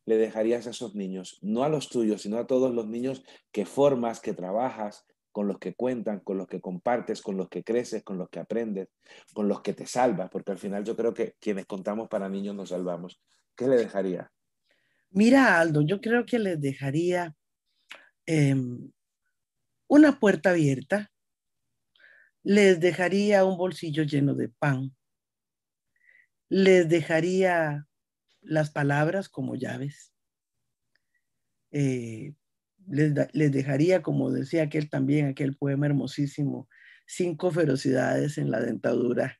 [0.05, 1.39] le dejarías a esos niños?
[1.41, 5.57] No a los tuyos, sino a todos los niños que formas, que trabajas, con los
[5.57, 8.89] que cuentan, con los que compartes, con los que creces, con los que aprendes,
[9.33, 12.55] con los que te salvas, porque al final yo creo que quienes contamos para niños
[12.55, 13.19] nos salvamos.
[13.55, 14.31] ¿Qué le dejaría?
[15.09, 17.35] Mira, Aldo, yo creo que les dejaría
[18.27, 18.91] em,
[19.87, 21.11] una puerta abierta,
[22.43, 24.95] les dejaría un bolsillo lleno de pan,
[26.47, 27.87] les dejaría
[28.43, 30.13] las palabras como llaves.
[31.71, 32.33] Eh,
[32.87, 36.67] les, dejaría, como decía aquel también, aquel poema hermosísimo,
[37.05, 39.39] cinco ferocidades en la dentadura,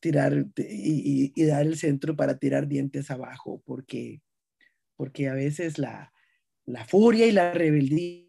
[0.00, 4.22] tirar y, dar el centro para tirar dientes abajo, porque,
[4.96, 6.12] porque a veces la,
[6.66, 8.26] la furia y la rebeldía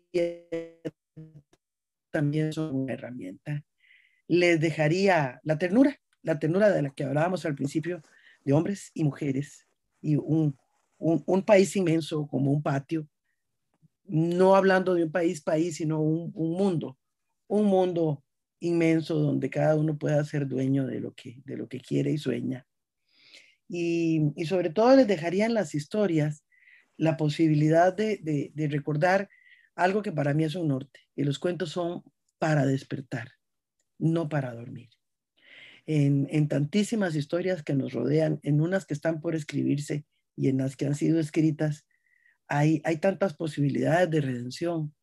[2.11, 3.63] también son una herramienta.
[4.27, 8.01] Les dejaría la ternura, la ternura de la que hablábamos al principio,
[8.43, 9.67] de hombres y mujeres,
[10.01, 10.57] y un,
[10.97, 13.07] un, país inmenso como un patio,
[14.05, 16.97] no hablando de un país, país, sino un, un, mundo,
[17.47, 18.23] un mundo
[18.59, 22.17] inmenso donde cada uno pueda ser dueño de lo que, de lo que quiere y
[22.17, 22.67] sueña.
[23.67, 26.43] Y, y sobre todo les dejarían las historias
[26.97, 29.29] la posibilidad de, de, de recordar
[29.75, 32.03] algo que para mí es un norte, y los cuentos son
[32.37, 33.31] para despertar,
[33.97, 34.89] no para dormir
[35.93, 40.05] en, tantísimas historias que nos rodean, en unas que están por escribirse
[40.37, 41.85] y en las que han sido escritas,
[42.47, 44.93] hay, hay tantas posibilidades de redención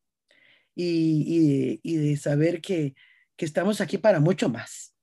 [0.75, 2.95] y, de, saber que,
[3.37, 4.95] estamos aquí para mucho más,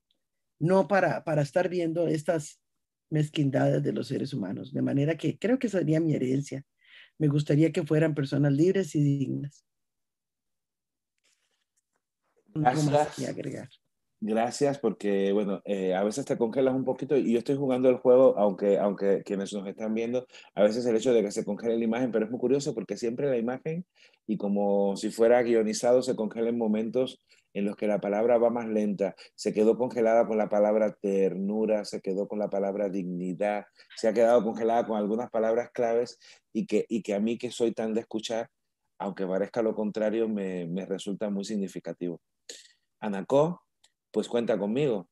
[0.59, 2.61] no para, para estar viendo estas
[3.09, 4.73] mezquindades de los seres humanos.
[4.73, 6.65] De manera que creo que sería mi herencia,
[7.19, 9.65] me gustaría que fueran personas libres y dignas.
[12.55, 13.29] Gracias.
[13.29, 13.69] agregar.
[14.21, 17.97] Gracias, porque bueno, eh, a veces te congelas un poquito y yo estoy jugando el
[17.97, 21.77] juego, aunque, aunque quienes nos están viendo, a veces el hecho de que se congele
[21.77, 23.85] la imagen, pero es muy curioso porque siempre la imagen,
[24.27, 27.21] y como si fuera guionizado, se congela en momentos
[27.53, 29.15] en los que la palabra va más lenta.
[29.35, 34.15] Se quedó congelada con la palabra ternura, se quedó con la palabra dignidad, se ha
[34.15, 36.19] quedado congelada con algunas palabras claves
[36.55, 38.49] y que, y que a mí que soy tan de escuchar,
[38.99, 42.21] aunque parezca lo contrario, me, me resulta muy significativo.
[43.01, 43.66] Anacó,
[44.17, 45.11] pues cuenta conmigo.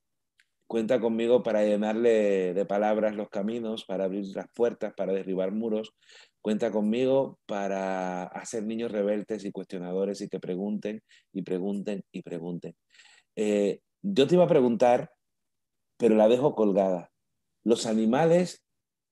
[0.67, 5.95] Cuenta conmigo para llenarle de palabras los caminos, para abrir las puertas, para derribar muros.
[6.41, 11.03] Cuenta conmigo para hacer niños rebeldes y cuestionadores y que pregunten
[11.35, 12.77] y pregunten y pregunten.
[13.37, 15.11] Eh, yo te iba a preguntar,
[15.99, 17.11] pero la dejo colgada.
[17.63, 18.65] Los animales,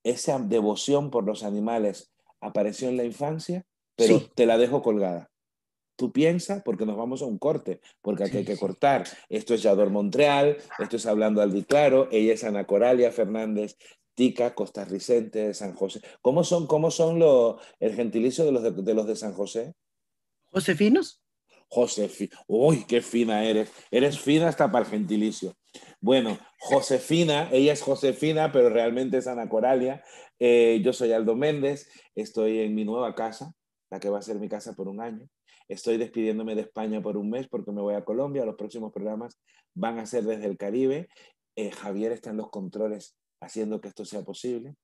[0.04, 5.31] esa devoción por los animales apareció en la infancia, pero te la dejo colgada.
[5.96, 9.04] Tú piensas porque nos vamos a un corte, porque aquí hay que cortar.
[9.28, 13.76] Esto es Yador Montreal, esto es Hablando al Claro, ella es Ana Coralia Fernández,
[14.14, 16.00] tica, costarricente de San José.
[16.20, 17.22] ¿Cómo son, cómo son
[17.80, 19.74] el gentilicio de los de, los de San José?
[20.50, 21.22] Josefinos.
[21.68, 22.38] Josefina.
[22.46, 23.72] Uy, qué fina eres.
[23.90, 25.56] Eres fina hasta para el gentilicio.
[26.00, 30.02] Bueno, Josefina, ella es Josefina, pero realmente es Ana Coralia.
[30.38, 33.54] Eh, yo soy Aldo Méndez, estoy en mi nueva casa,
[33.90, 35.26] la que va a ser mi casa por un año.
[35.72, 38.44] Estoy despidiéndome de España por un mes porque me voy a Colombia.
[38.44, 39.40] Los próximos programas
[39.74, 41.08] van a ser desde el Caribe.
[41.56, 44.74] Eh, Javier está en los controles haciendo que esto sea posible.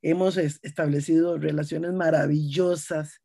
[0.00, 3.21] Hemos establecido relaciones maravillosas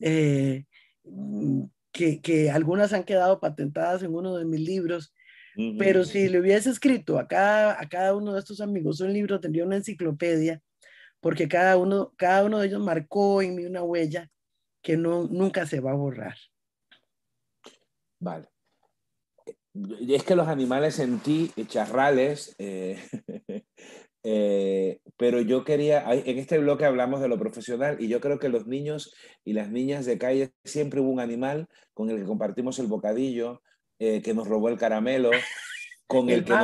[0.00, 0.64] eh,
[1.04, 5.14] mm, que, algunas han quedado patentadas en uno de mis libros,
[5.76, 9.40] pero si le hubiese escrito a cada, a cada uno de estos amigos un libro,
[9.40, 10.62] tendría una enciclopedia,
[11.20, 14.30] porque cada uno, cada uno de ellos marcó en mí una huella
[14.82, 16.36] que no, nunca se va a borrar.
[18.20, 18.48] Vale.
[20.08, 23.00] Es que los animales en ti, charrales, eh,
[24.24, 28.48] Eh, pero yo quería, en este bloque hablamos de lo profesional y yo creo que
[28.48, 32.78] los niños y las niñas de calle siempre hubo un animal con el que compartimos
[32.78, 33.62] el bocadillo,
[33.98, 35.30] eh, que nos robó el caramelo,
[36.06, 36.54] con el, que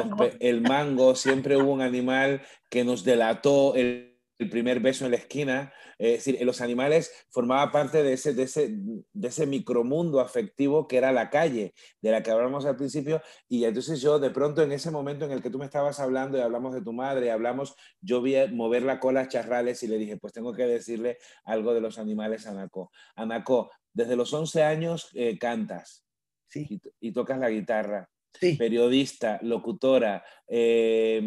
[0.41, 5.17] el mango, siempre hubo un animal que nos delató el el primer beso en la
[5.17, 5.73] esquina.
[5.99, 10.97] Es decir, los animales formaban parte de ese, de, ese, de ese micromundo afectivo que
[10.97, 13.23] era la calle, de la que hablamos al principio.
[13.49, 16.39] Y entonces yo de pronto en ese momento en el que tú me estabas hablando
[16.39, 19.89] y hablamos de tu madre, y hablamos, yo vi mover la cola a charrales y
[19.89, 22.91] le dije, pues tengo que decirle algo de los animales a Anaco.
[23.17, 26.05] Anaco, desde los 11 años eh, cantas
[26.49, 26.81] sí.
[27.01, 28.09] y, tocas la guitarra.
[28.59, 31.23] Periodista, locutora, eh,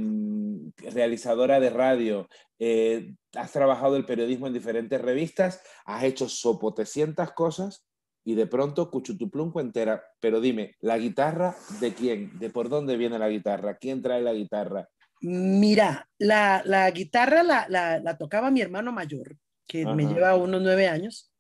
[0.93, 2.27] realizadora de radio,
[2.59, 7.85] eh, has trabajado el periodismo en diferentes revistas, has hecho sopotecientas cosas
[8.23, 10.03] y de pronto cuchutuplunco entera.
[10.19, 12.37] Pero dime, ¿la guitarra de quién?
[12.39, 13.77] ¿De por dónde viene la guitarra?
[13.77, 14.89] ¿Quién trae la guitarra?
[15.21, 19.35] Mira, la, la guitarra la, la, la, tocaba mi hermano mayor,
[19.67, 21.31] que me lleva unos nueve años,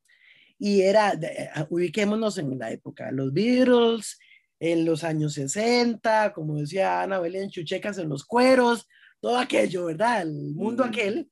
[0.57, 1.13] y era,
[1.69, 4.17] ubiquémonos en la época, los Beatles,
[4.59, 8.87] en los años 60, como decía Ana Belén, chuchecas en los cueros,
[9.19, 10.23] todo aquello, ¿verdad?
[10.23, 11.29] El mundo aquel.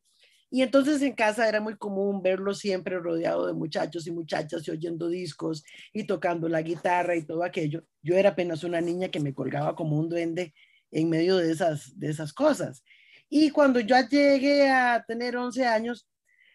[0.51, 4.71] Y entonces en casa era muy común verlo siempre rodeado de muchachos y muchachas y
[4.71, 7.83] oyendo discos y tocando la guitarra y todo aquello.
[8.01, 10.53] Yo era apenas una niña que me colgaba como un duende
[10.91, 12.83] en medio de esas, de esas cosas.
[13.27, 16.07] Y cuando yo llegué a tener 11 años,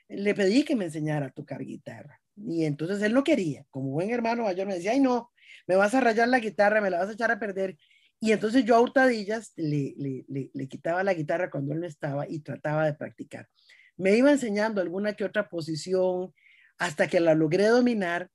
[0.09, 2.21] le pedí que me enseñara a tocar guitarra.
[2.37, 3.67] Y entonces él no quería.
[3.71, 5.31] Como buen hermano mayor me decía, ay no,
[5.71, 7.79] me vas a rayar la guitarra, me la vas a echar a perder.
[8.19, 12.29] Y entonces yo a hurtadillas le, le, le, quitaba la guitarra cuando él no estaba
[12.29, 13.49] y trataba de practicar.
[13.97, 16.35] Me iba enseñando alguna que otra posición
[16.77, 18.29] hasta que la logré dominar.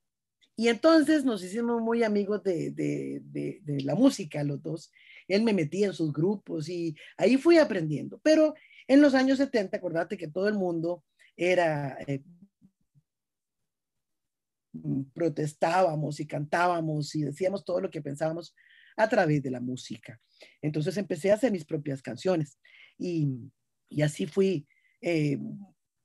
[0.55, 4.91] Y entonces nos hicimos muy amigos de, de, de, de la música, los dos
[5.27, 8.19] él me metía en sus grupos y ahí fui aprendiendo.
[8.23, 8.53] Pero
[8.88, 11.03] en los años 70, acordate que todo el mundo
[11.36, 12.23] era, eh,
[15.13, 18.55] protestábamos y cantábamos y decíamos todo lo que pensábamos
[18.97, 20.19] a través de la música.
[20.61, 22.59] Entonces empecé a hacer mis propias canciones
[22.97, 23.51] y,
[23.89, 24.67] y así fui.
[25.01, 25.38] Eh,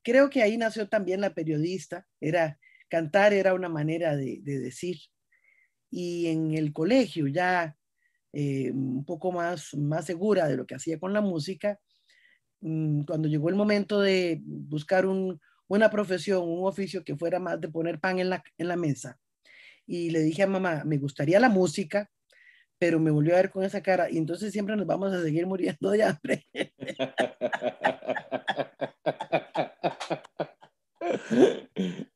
[0.02, 2.58] creo que ahí nació también la periodista, era
[2.88, 4.96] cantar era una manera de, de decir.
[5.90, 7.76] Y en el colegio ya
[8.32, 11.80] eh, un poco más, más segura de lo que hacía con la música,
[12.60, 15.40] mm, cuando llegó el momento de buscar un,
[15.70, 19.18] una profesión, un oficio que fuera más de poner pan en la, en la mesa,
[19.86, 22.10] y le dije a mamá, me gustaría la música,
[22.76, 25.46] pero me volvió a ver con esa cara, y entonces siempre nos vamos a seguir
[25.46, 26.46] muriendo de hambre.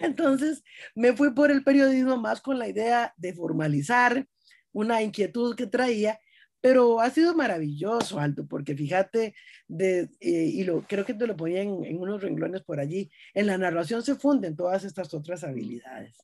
[0.00, 0.62] Entonces
[0.94, 4.26] me fui por el periodismo más con la idea de formalizar,
[4.70, 6.20] una inquietud que traía,
[6.60, 9.34] pero ha sido maravilloso, Alto, porque fíjate,
[9.68, 13.46] de, eh, y lo, creo que te lo ponía en, unos renglones por allí, en
[13.46, 16.16] la narración se funden todas estas otras habilidades.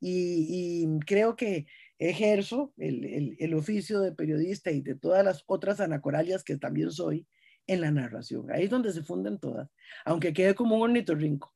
[0.00, 1.66] Y, creo que
[1.98, 6.92] ejerzo el, el, el, oficio de periodista y de todas las otras anacoralias que también
[6.92, 7.26] soy
[7.66, 8.50] en la narración.
[8.52, 9.68] Ahí es donde se funden todas,
[10.04, 11.52] aunque quede como un ornitorrinco.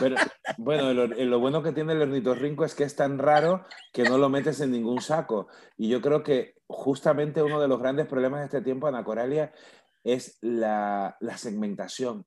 [0.00, 0.16] Pero,
[0.58, 4.28] bueno, lo, bueno que tiene el ornitorrinco es que es tan raro que no lo
[4.28, 5.48] metes en ningún saco.
[5.76, 9.52] Y yo creo que justamente uno de los grandes problemas de este tiempo, Ana Coralia,
[10.04, 12.26] es la, segmentación.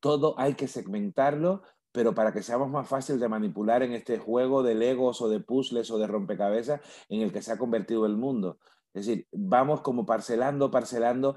[0.00, 4.62] Todo hay que segmentarlo, pero para que seamos más fácil de manipular en este juego
[4.62, 8.16] de legos o de puzzles o de rompecabezas en el que se ha convertido el
[8.16, 8.58] mundo.
[8.94, 11.36] Es decir, vamos como parcelando, parcelando.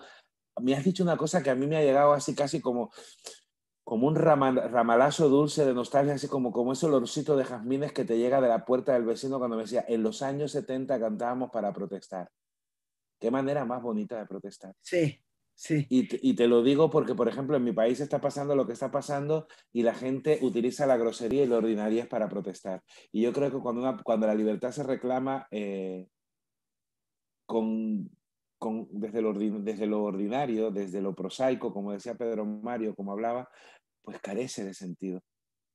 [0.62, 2.91] Me has dicho una cosa que a mí me ha llegado así casi como,
[3.90, 8.20] como un ramalazo dulce de nostalgia, así como, como ese olorcito de jazmines que te
[8.20, 11.74] llega de la puerta del vecino cuando me decía, en los años 70 cantábamos para
[11.74, 12.30] protestar.
[13.20, 14.76] Qué manera más bonita de protestar.
[14.80, 15.20] Sí,
[15.56, 15.88] sí.
[15.90, 18.68] Y te, y te, lo digo porque, por ejemplo, en mi país está pasando lo
[18.68, 22.84] que está pasando y la gente utiliza la grosería y la ordinaria para protestar.
[23.12, 26.08] Y yo creo que cuando, una, cuando la libertad se reclama eh,
[27.48, 28.08] con,
[28.60, 33.50] con, desde, lo, desde lo ordinario, desde lo prosaico, como decía Pedro Mario, como hablaba,
[34.10, 35.22] pues carece de sentido.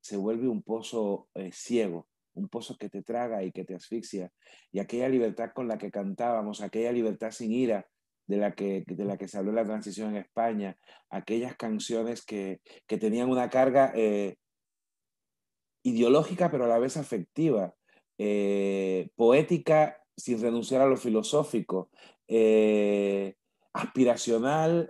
[0.01, 4.32] Se vuelve un pozo eh, ciego, un pozo que te traga y que te asfixia.
[4.72, 7.87] Y aquella libertad con la que cantábamos, aquella libertad sin ira
[8.26, 10.76] de la que, de la que se habló en la transición en España,
[11.11, 14.35] aquellas canciones que, que tenían una carga eh,
[15.85, 17.72] ideológica pero a la vez afectiva,
[18.18, 21.89] eh, poética sin renunciar a lo filosófico,
[23.72, 24.89] aspiracional,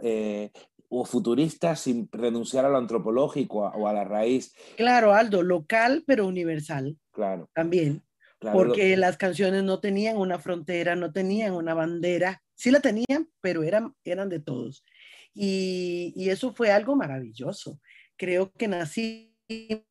[0.88, 4.54] o futurista sin renunciar a lo antropológico o a la raíz.
[4.76, 6.96] Claro, Aldo, local pero universal.
[7.12, 7.50] Claro.
[7.54, 8.02] También.
[8.38, 9.00] Claro, porque lo...
[9.00, 12.42] las canciones no tenían una frontera, no tenían una bandera.
[12.54, 14.84] Sí la tenían, pero eran, eran de todos.
[15.32, 17.80] Y, y eso fue algo maravilloso.
[18.16, 19.84] Creo que nací en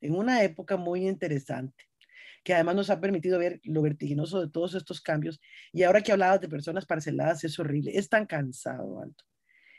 [0.00, 1.87] una época muy interesante
[2.48, 5.38] que además nos ha permitido ver lo vertiginoso de todos estos cambios.
[5.70, 7.90] Y ahora que hablabas de personas parceladas, es horrible.
[7.94, 9.22] Es tan cansado, Alto.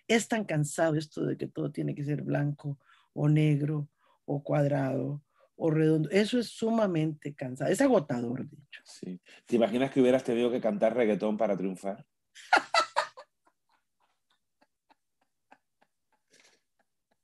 [0.07, 2.77] Es tan cansado esto de que todo tiene que ser blanco
[3.13, 3.89] o negro
[4.25, 5.23] o cuadrado
[5.55, 6.11] o redondo.
[6.11, 7.71] Eso es sumamente cansado.
[7.71, 8.83] Es agotador, de hecho.
[8.85, 9.19] Sí.
[9.47, 12.05] ¿Te imaginas que hubieras tenido que cantar reggaetón para triunfar?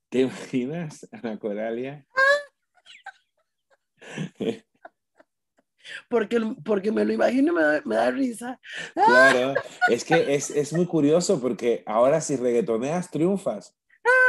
[0.09, 2.07] ¿Te imaginas, Ana Coralia?
[6.09, 8.59] porque, porque me lo imagino me da, me da risa.
[8.93, 9.53] Claro,
[9.89, 13.75] es que es, es, muy curioso porque ahora si reggaetoneas triunfas.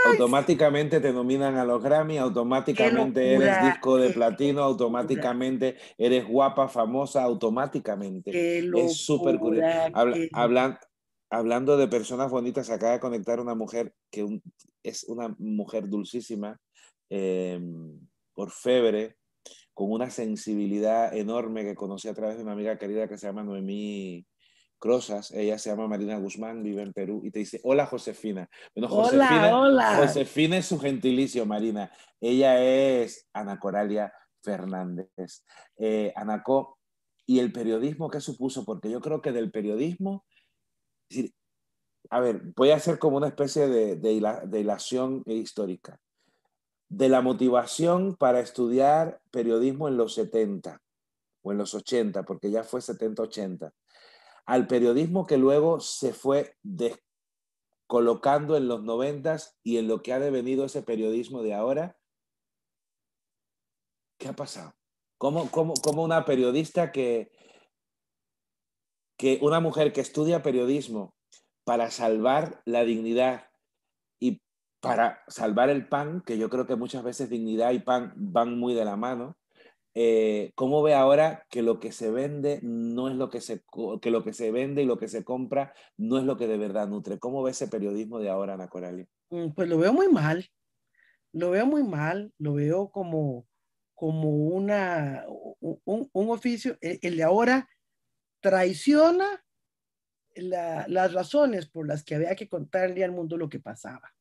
[0.06, 7.22] automáticamente te nominan a los Grammy, automáticamente eres disco de platino, automáticamente eres guapa, famosa,
[7.22, 8.58] automáticamente.
[8.58, 9.66] es súper curioso.
[11.30, 14.40] hablando de personas bonitas, acaba de conectar una mujer que
[14.82, 16.58] es una mujer dulcísima,
[17.10, 17.60] eh,
[18.34, 19.16] orfebre,
[19.76, 23.44] con una sensibilidad enorme que conocí a través de una amiga querida que se llama
[23.44, 24.26] Noemí
[24.78, 28.48] Crosas, ella se llama Marina Guzmán, vive en Perú, y te dice, hola Josefina.
[28.74, 31.92] Bueno, Josefina, hola, Josefina es su gentilicio, Marina.
[32.18, 34.10] Ella es Ana Coralia
[34.42, 35.44] Fernández.
[35.76, 36.78] Eh, Anacó,
[37.26, 38.64] ¿y el periodismo qué supuso?
[38.64, 40.24] Porque yo creo que del periodismo,
[42.08, 46.00] a ver, voy a hacer como una especie de, de hilación histórica.
[46.88, 50.80] De la motivación para estudiar periodismo en los 70
[51.42, 53.72] o en los 80, porque ya fue 70-80
[54.46, 56.56] al periodismo que luego se fue
[57.86, 61.98] colocando en los noventas y en lo que ha devenido ese periodismo de ahora?
[64.18, 64.74] ¿Qué ha pasado?
[65.18, 67.32] ¿Cómo, cómo, una periodista que,
[69.18, 71.14] que, una mujer que estudia periodismo
[71.64, 73.48] para salvar la dignidad
[74.20, 74.40] y
[74.86, 78.74] para salvar el pan, que yo creo que muchas veces dignidad y pan van muy
[78.74, 79.36] de la mano,
[79.98, 83.64] eh, ¿cómo ve ahora que lo que se vende no es lo que se,
[84.02, 86.58] que lo que se vende y lo que se compra no es lo que de
[86.58, 87.18] verdad nutre?
[87.18, 89.06] ¿Cómo ve ese periodismo de ahora, Ana Coralia?
[89.30, 90.46] Mm, pues lo veo muy mal,
[91.32, 93.46] lo veo muy mal, lo veo como,
[93.94, 95.24] como una,
[95.60, 97.66] un, oficio, el, de ahora
[98.40, 99.42] traiciona
[100.34, 104.12] las razones por las que había que contarle al mundo lo que pasaba,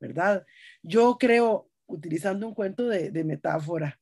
[0.00, 0.44] ¿verdad?
[0.82, 4.00] Yo creo, utilizando un cuento de, de metáfora,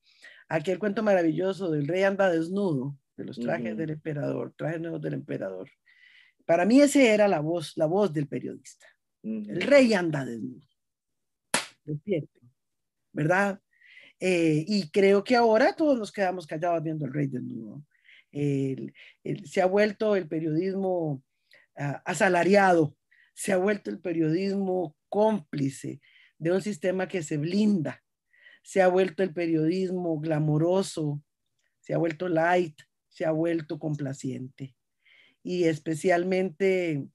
[0.48, 5.14] aquel cuento maravilloso del rey anda desnudo, de los trajes del emperador, trajes nuevos del
[5.14, 5.68] emperador.
[6.46, 8.86] Para mí ese era la voz, la voz del periodista.
[9.22, 10.66] El rey anda desnudo.
[11.84, 12.50] Despierten,
[13.12, 13.60] ¿verdad?
[14.20, 17.84] Eh, y creo que ahora todos nos quedamos callados viendo al rey desnudo.
[18.32, 21.22] se ha vuelto el periodismo
[21.76, 22.96] ah, asalariado,
[23.34, 26.00] se ha vuelto el periodismo cómplice
[26.38, 28.02] de un sistema que se blinda
[28.68, 31.22] se ha vuelto el periodismo glamoroso,
[31.80, 32.78] se ha vuelto light,
[33.08, 34.76] se ha vuelto complaciente.
[35.42, 37.08] Y especialmente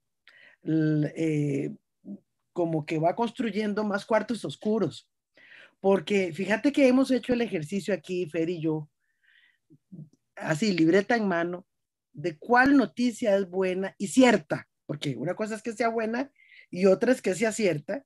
[0.64, 1.76] eh,
[2.54, 5.08] como que va construyendo más cuartos oscuros.
[5.80, 8.90] Porque fíjate que hemos hecho el ejercicio aquí, Fer y yo,
[10.36, 11.68] así, libreta en mano,
[12.14, 16.32] de cuál noticia es buena y cierta, porque una cosa es que sea buena
[16.74, 18.04] y otra es que sea cierta,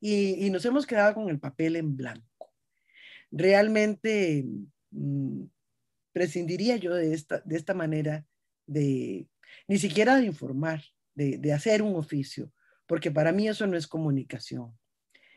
[0.00, 2.28] y, y nos hemos quedado con el papel en blanco
[3.30, 4.44] realmente
[4.90, 5.44] mm,
[6.12, 8.24] prescindiría yo de esta, de esta manera
[8.66, 9.28] de,
[9.66, 10.82] ni siquiera de informar,
[11.14, 12.52] de, de hacer un oficio,
[12.86, 14.76] porque para mí eso no es comunicación.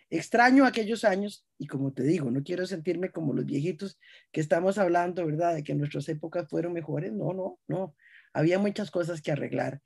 [0.09, 3.97] Extraño aquellos años y como te digo, no quiero sentirme como los viejitos
[4.31, 5.55] que estamos hablando, ¿verdad?
[5.55, 7.13] De que nuestras épocas fueron mejores.
[7.13, 7.95] No, no, no.
[8.33, 9.79] Había muchas cosas que arreglar.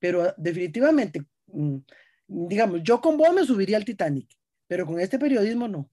[0.00, 1.76] Pero definitivamente, mm,
[2.28, 4.28] digamos, yo con vos me subiría al Titanic,
[4.68, 5.90] pero con este periodismo no.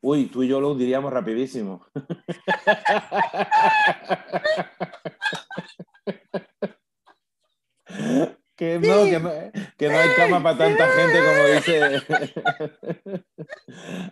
[0.00, 1.86] Uy, tú y yo lo diríamos rapidísimo.
[8.56, 9.30] que, no, que, no,
[9.78, 12.02] que no hay cama para tanta gente como dice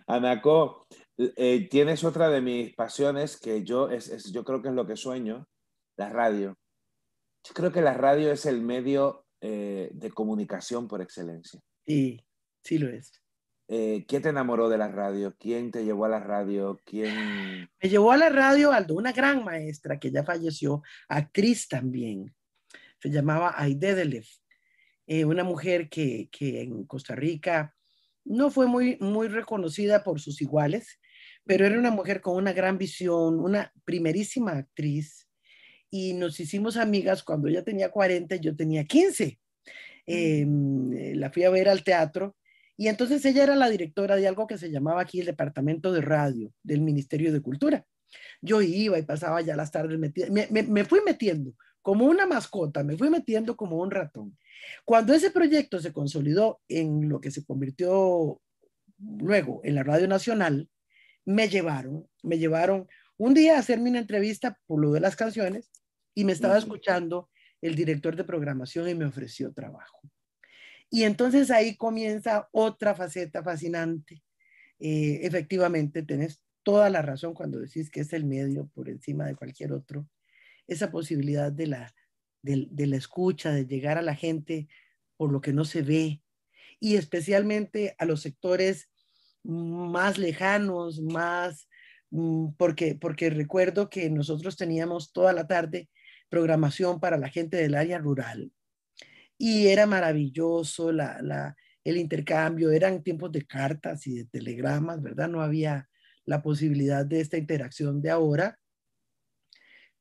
[0.07, 0.87] Anaco.
[1.17, 4.95] Eh, tienes otra de mis pasiones que yo, es, yo creo que es lo que
[4.95, 5.47] sueño,
[5.95, 6.57] la radio.
[7.43, 11.59] Yo creo que la radio es el medio eh, de comunicación por excelencia.
[11.85, 12.25] Sí,
[12.63, 13.11] sí lo es.
[13.67, 15.35] Eh, ¿Qué te enamoró de la radio?
[15.37, 16.79] ¿Quién te llevó a la radio?
[16.85, 17.69] ¿Quién...
[17.81, 22.33] Me llevó a la radio Aldo, una gran maestra que ya falleció, actriz también.
[23.01, 24.29] Se llamaba Aide Delef,
[25.07, 27.75] eh, una mujer que, que, en Costa Rica
[28.23, 31.01] no fue muy, muy reconocida por sus iguales,
[31.43, 35.27] pero era una mujer con una gran visión, una primerísima actriz.
[35.95, 39.37] Y nos hicimos amigas cuando ella tenía 40 y yo tenía 15.
[40.07, 40.11] Mm.
[40.11, 42.35] Em, la fui a ver al teatro
[42.75, 46.01] y entonces ella era la directora de algo que se llamaba aquí el Departamento de
[46.01, 47.85] Radio del Ministerio de Cultura.
[48.41, 52.83] Yo iba y pasaba ya las tardes metida, me, me, fui metiendo como una mascota,
[52.83, 54.35] me fui metiendo como un ratón.
[54.85, 58.41] Cuando ese proyecto se consolidó en lo que se convirtió
[58.97, 60.67] luego en la Radio Nacional,
[61.23, 62.87] me llevaron, me llevaron
[63.17, 65.69] un día a hacerme una entrevista por lo de las canciones
[66.15, 67.29] y me estaba escuchando
[67.61, 70.01] el director de programación y me ofreció trabajo.
[70.89, 74.21] Y entonces ahí comienza otra faceta fascinante.
[74.79, 79.35] Eh, efectivamente, tenés toda la razón cuando decís que es el medio por encima de
[79.35, 80.07] cualquier otro.
[80.67, 81.95] Esa posibilidad de la,
[82.41, 84.67] de, la escucha, de llegar a la gente
[85.17, 86.21] por lo que no se ve.
[86.79, 88.89] y especialmente a los sectores
[89.43, 91.69] más lejanos, más,
[92.11, 95.89] mm, porque, porque recuerdo que nosotros teníamos toda la tarde
[96.33, 98.51] programación para la gente del área rural
[99.37, 105.29] y era maravilloso la, la, el intercambio, eran tiempos de cartas y de telegramas, ¿verdad?
[105.29, 105.87] No había
[106.25, 108.59] la posibilidad de esta interacción de ahora.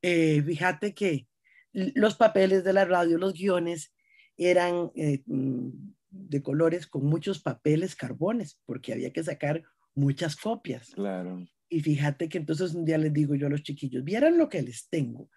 [0.01, 1.29] Eh, fíjate que
[1.73, 3.93] los papeles de la radio, los guiones,
[4.39, 5.69] eran eh, mm,
[6.09, 9.65] de colores con muchos papeles carbones, porque había que sacar
[9.95, 10.93] muchas copias.
[10.95, 11.47] Claro.
[11.69, 14.63] Y fíjate que entonces un día les digo yo a los chiquillos, vieran lo que
[14.63, 15.29] les tengo,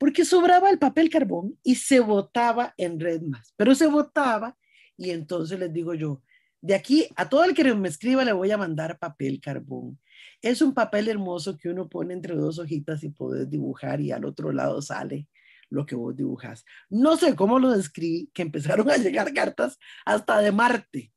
[0.00, 4.56] porque sobraba el papel carbón y se botaba en red más, pero se botaba
[4.96, 6.22] y entonces les digo yo,
[6.62, 10.00] de aquí a todo el que me escriba le voy a mandar papel carbón.
[10.40, 14.24] Es un papel hermoso que uno pone entre dos hojitas y puedes dibujar y al
[14.24, 15.28] otro lado sale
[15.68, 16.64] lo que vos dibujas.
[16.88, 21.12] No sé cómo lo describí, que empezaron a llegar cartas hasta de Marte.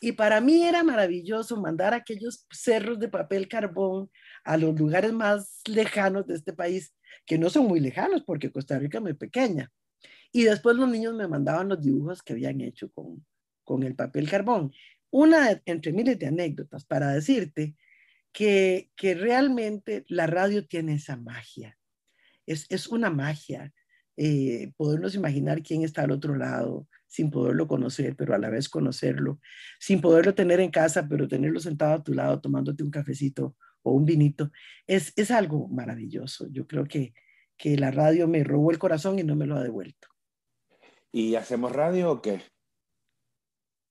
[0.00, 4.10] Y para mí era maravilloso mandar aquellos cerros de papel carbón
[4.44, 6.94] a los lugares más lejanos de este país,
[7.26, 9.72] que no son muy lejanos porque Costa Rica es muy pequeña.
[10.30, 13.26] Y después los niños me mandaban los dibujos que habían hecho con,
[13.64, 14.72] con el papel carbón.
[15.10, 17.74] Una entre miles de anécdotas para decirte
[18.32, 21.76] que, que realmente la radio tiene esa magia.
[22.46, 23.72] Es, es una magia
[24.16, 28.68] eh, podernos imaginar quién está al otro lado sin poderlo conocer, pero a la vez
[28.68, 29.40] conocerlo,
[29.80, 33.92] sin poderlo tener en casa, pero tenerlo sentado a tu lado tomándote un cafecito o
[33.92, 34.52] un vinito,
[34.86, 36.46] es, es algo maravilloso.
[36.50, 37.14] Yo creo que,
[37.56, 40.08] que la radio me robó el corazón y no me lo ha devuelto.
[41.10, 42.42] ¿Y hacemos radio o qué?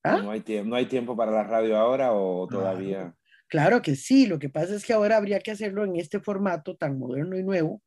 [0.04, 0.22] ¿Ah?
[0.22, 3.16] ¿No, hay ¿No hay tiempo para la radio ahora o todavía?
[3.48, 6.76] Claro que sí, lo que pasa es que ahora habría que hacerlo en este formato
[6.76, 7.82] tan moderno y nuevo,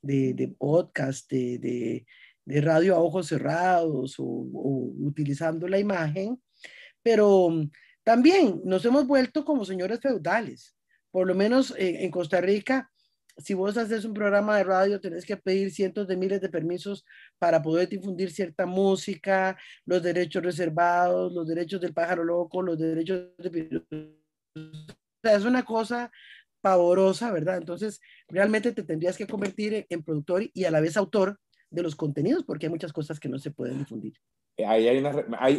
[0.00, 2.06] de, podcast, de,
[2.46, 6.40] radio a ojos cerrados o, utilizando la imagen,
[7.02, 7.70] pero mm,
[8.04, 10.76] también nos hemos vuelto como señores feudales.
[11.10, 12.90] Por lo menos en Costa Rica,
[13.38, 17.04] si vos haces un programa de radio, tenés que pedir cientos de miles de permisos
[17.38, 23.28] para poder difundir cierta música, los derechos reservados, los derechos del pájaro loco, los derechos
[23.38, 23.82] de...
[25.22, 26.10] es una cosa
[26.60, 27.56] pavorosa, ¿verdad?
[27.56, 31.40] Entonces, realmente te tendrías que convertir en productor y a la vez autor
[31.72, 34.14] de los contenidos, porque hay muchas cosas que no se pueden difundir.
[34.56, 34.86] Eh, hay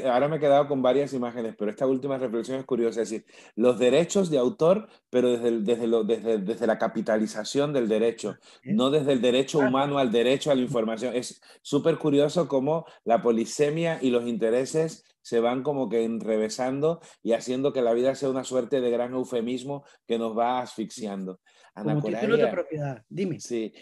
[0.05, 3.25] ahora me he quedado con varias imágenes, pero esta última reflexión es curiosa, es decir,
[3.55, 8.91] los derechos de autor, pero desde, desde, lo, desde, desde, la capitalización del derecho, no
[8.91, 11.15] desde el derecho humano al derecho a la información.
[11.15, 17.31] Es súper curioso cómo la polisemia y los intereses se van como que enrevesando y
[17.31, 21.39] haciendo que la vida sea una suerte de gran eufemismo que nos va asfixiando.
[21.73, 23.39] Ana como títulos de propiedad, dime.
[23.39, 23.73] Sí,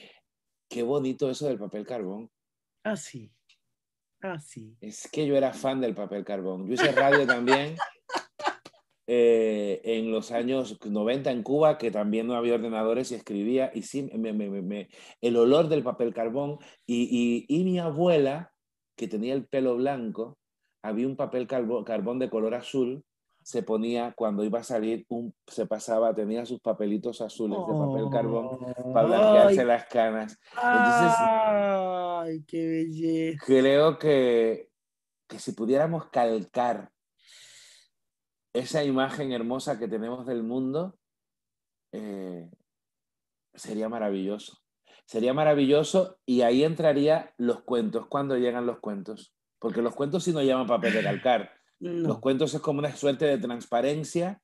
[0.71, 2.31] qué bonito eso del papel carbón.
[2.83, 3.29] Ah, sí.
[4.21, 4.77] Ah, sí.
[4.79, 6.65] Es que yo era fan del papel carbón.
[6.65, 7.75] Yo hice radio también
[9.07, 13.81] eh, en los años 90 en Cuba, que también no había ordenadores y escribía, y
[13.81, 16.57] sí, me, el olor del papel carbón.
[16.85, 18.53] Y, y, y mi abuela,
[18.95, 20.37] que tenía el pelo blanco,
[20.83, 23.03] había un papel carbón de color azul,
[23.51, 28.09] se ponía cuando iba a salir, un, se pasaba, tenía sus papelitos azules de papel
[28.09, 28.59] carbón
[28.93, 30.39] para blanquearse las canas.
[30.53, 33.43] Entonces, ¡Ay, qué belleza!
[33.45, 34.69] Creo que,
[35.27, 36.93] que si pudiéramos calcar
[38.53, 40.97] esa imagen hermosa que tenemos del mundo,
[41.91, 42.49] eh,
[43.53, 44.59] sería maravilloso.
[45.03, 48.07] Sería maravilloso y ahí entraría los cuentos.
[48.07, 49.35] ¿Cuándo llegan los cuentos?
[49.59, 51.60] Porque los cuentos sí no llaman papel de calcar.
[51.81, 54.39] Los cuentos es como una suerte de transparencia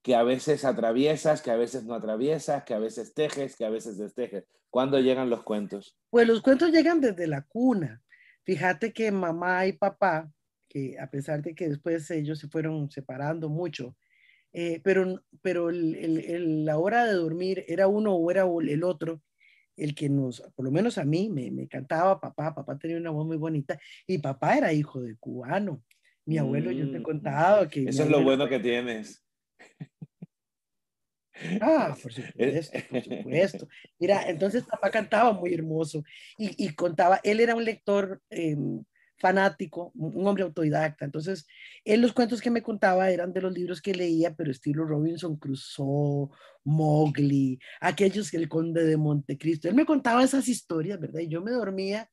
[0.00, 3.70] que a veces atraviesas, que a veces no atraviesas, que a veces tejes, que a
[3.70, 4.44] veces destejes.
[4.70, 5.96] ¿Cuándo llegan los cuentos?
[6.08, 8.02] Pues los cuentos llegan desde la cuna.
[8.44, 10.32] Fíjate que mamá y papá,
[10.66, 13.94] que a pesar de que después ellos se fueron separando mucho,
[14.54, 19.20] eh, pero, pero la hora de dormir era uno o era el otro,
[19.76, 23.10] el que nos, por lo menos a mí, me, me cantaba papá, papá tenía una
[23.10, 25.82] voz muy bonita y papá era hijo de cubano.
[26.24, 27.84] Mi abuelo, yo te he mm, contado que...
[27.84, 29.24] Eso es lo bueno que tienes.
[31.60, 33.68] Ah, por supuesto, por supuesto.
[33.98, 36.02] Mira, entonces papá cantaba muy hermoso
[36.38, 38.84] y, y contaba, él era un lector em,
[39.22, 41.04] fanático, un hombre autodidacta.
[41.04, 41.46] Entonces,
[41.84, 45.36] él los cuentos que me contaba eran de los libros que leía, pero estilo Robinson
[45.36, 46.28] Crusoe,
[46.64, 49.68] Mowgli, aquellos que el conde de Montecristo.
[49.68, 51.20] Él me contaba esas historias, ¿verdad?
[51.20, 52.10] Y yo me dormía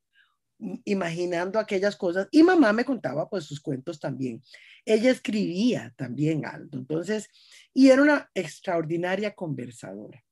[0.85, 4.41] imaginando aquellas cosas y mamá me contaba pues sus cuentos también.
[4.85, 7.29] Ella escribía también algo, entonces,
[7.73, 10.23] y era una extraordinaria conversadora.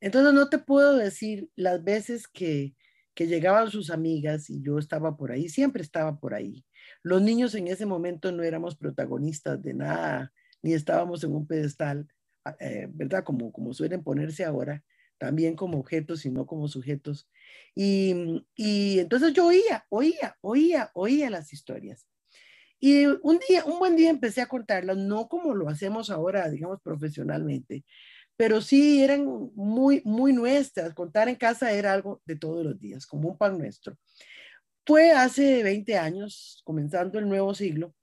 [0.00, 2.74] Entonces no te puedo decir las veces que
[3.14, 6.64] que llegaban sus amigas y yo estaba por ahí, siempre estaba por ahí.
[7.02, 12.08] Los niños en ese momento no éramos protagonistas de nada, ni estábamos en un pedestal,
[12.58, 13.22] eh, ¿verdad?
[13.24, 14.82] Como, como suelen ponerse ahora,
[15.18, 17.28] también como objetos y no como sujetos.
[17.74, 22.06] Y, y entonces yo oía, oía, oía, oía las historias.
[22.80, 26.80] Y un día, un buen día empecé a contarlas, no como lo hacemos ahora, digamos,
[26.82, 27.84] profesionalmente,
[28.36, 30.92] pero sí eran muy, muy nuestras.
[30.94, 33.96] Contar en casa era algo de todos los días, como un pan nuestro.
[34.86, 37.94] Fue hace 20 años, comenzando el nuevo siglo,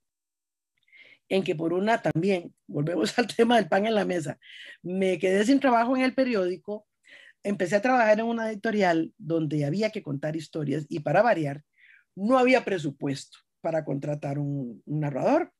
[1.28, 4.38] en que por una también, volvemos al tema del pan en la mesa,
[4.82, 6.86] me quedé sin trabajo en el periódico,
[7.42, 11.62] empecé a trabajar en una editorial donde había que contar historias y para variar,
[12.14, 15.52] no había presupuesto para contratar un, narrador.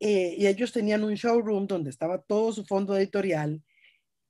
[0.00, 3.60] Eh, y ellos tenían un showroom donde estaba todo su fondo editorial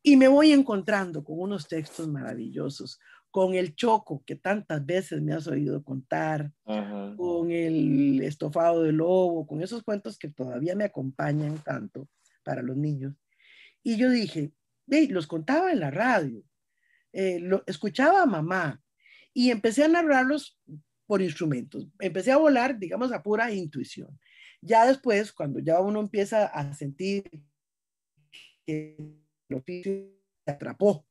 [0.03, 2.99] y me voy encontrando con unos textos maravillosos,
[3.31, 9.47] con el choco que tantas veces me has oído contar, con el estofado de lobo,
[9.47, 12.09] con esos cuentos que todavía me acompañan tanto
[12.43, 13.15] para los niños.
[13.83, 14.53] Y yo dije,
[14.89, 16.43] hey, los contaba en la radio,
[17.13, 18.83] eh, lo, escuchaba a mamá
[19.33, 20.59] y empecé a narrarlos
[21.07, 21.89] por instrumentos.
[21.99, 24.19] Empecé a volar, digamos, a pura intuición.
[24.61, 27.25] Ya después, cuando ya uno empieza a sentir
[28.67, 28.97] que
[29.49, 30.11] el oficio
[30.45, 31.07] te atrapó,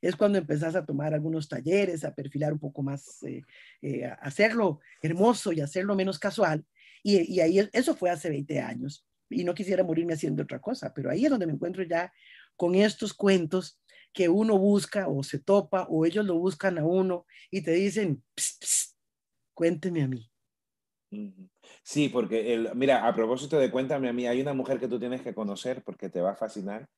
[0.00, 3.42] es cuando empezás a tomar algunos talleres, a perfilar un poco más, eh,
[3.82, 6.64] eh, a hacerlo hermoso y hacerlo menos casual.
[7.02, 9.06] Y, y, ahí eso fue hace 20 años.
[9.28, 12.12] Y no quisiera morirme haciendo otra cosa, pero ahí es donde me encuentro ya
[12.56, 13.80] con estos cuentos
[14.12, 18.22] que uno busca o se topa o ellos lo buscan a uno y te dicen,
[19.54, 20.30] cuénteme a mí.
[21.82, 24.98] Sí, porque, el, mira, a propósito de cuéntame a mí, hay una mujer que tú
[24.98, 26.88] tienes que conocer porque te va a fascinar,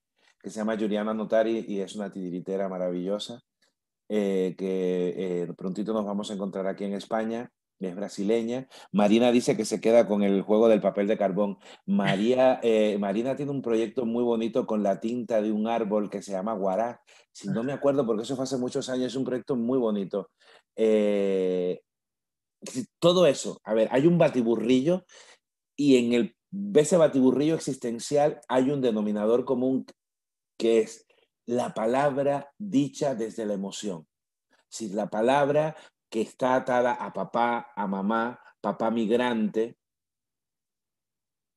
[0.40, 3.40] que se llama Juliana Notari y es una titiritera maravillosa,
[4.08, 7.50] eh, que eh, prontito nos vamos a encontrar aquí en España
[7.80, 8.68] es brasileña.
[8.92, 11.58] Marina dice que se queda con el juego del papel de carbón.
[11.86, 16.22] María, eh, Marina tiene un proyecto muy bonito con la tinta de un árbol que
[16.22, 17.02] se llama Guará.
[17.32, 20.30] Si no me acuerdo, porque eso fue hace muchos años, es un proyecto muy bonito.
[20.76, 21.80] Eh,
[22.98, 25.04] todo eso, a ver, hay un batiburrillo
[25.76, 26.36] y en el,
[26.74, 29.84] ese batiburrillo existencial hay un denominador común
[30.56, 31.06] que es
[31.46, 34.06] la palabra dicha desde la emoción.
[34.68, 35.76] Si la palabra
[36.14, 39.76] que está atada a papá, a mamá, papá migrante,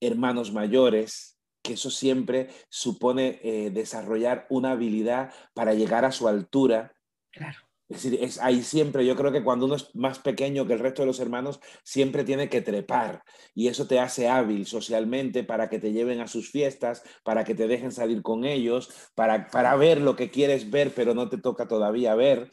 [0.01, 6.95] hermanos mayores, que eso siempre supone eh, desarrollar una habilidad para llegar a su altura.
[7.29, 7.66] Claro.
[7.89, 10.79] Es decir, es ahí siempre, yo creo que cuando uno es más pequeño que el
[10.79, 13.23] resto de los hermanos, siempre tiene que trepar
[13.55, 17.55] y eso te hace hábil socialmente para que te lleven a sus fiestas, para que
[17.55, 21.37] te dejen salir con ellos, para, para ver lo que quieres ver, pero no te
[21.37, 22.49] toca todavía ver.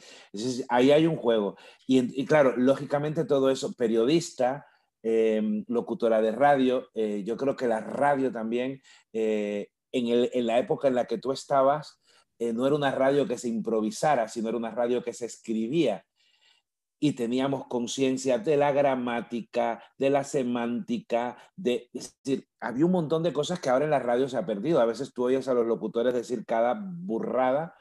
[0.69, 1.57] ahí hay un juego.
[1.85, 4.65] Y, claro, lógicamente todo eso, periodista,
[5.03, 8.81] em, locutora de radio, eh, yo creo que la radio también,
[9.11, 11.99] eh, en, el, en la época en la que tú estabas,
[12.39, 16.05] eh, no era una radio que se improvisara, sino era una radio que se escribía.
[16.99, 23.21] Y teníamos conciencia de la gramática, de la semántica, de, es decir, había un montón
[23.21, 24.79] de cosas que ahora en la radio se ha perdido.
[24.79, 27.75] A veces tú oyes a los locutores decir cada burrada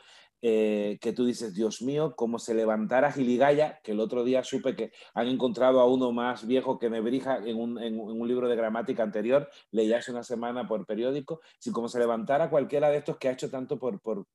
[0.47, 4.77] eh, que tú dices, Dios mío, como se levantara Giligaya, que el otro día supe
[4.77, 8.55] que han encontrado a uno más viejo que Nebrija en un, en, un libro de
[8.55, 13.17] gramática anterior, leí hace una semana por periódico, si como se levantara cualquiera de estos
[13.17, 14.27] que ha hecho tanto por, por,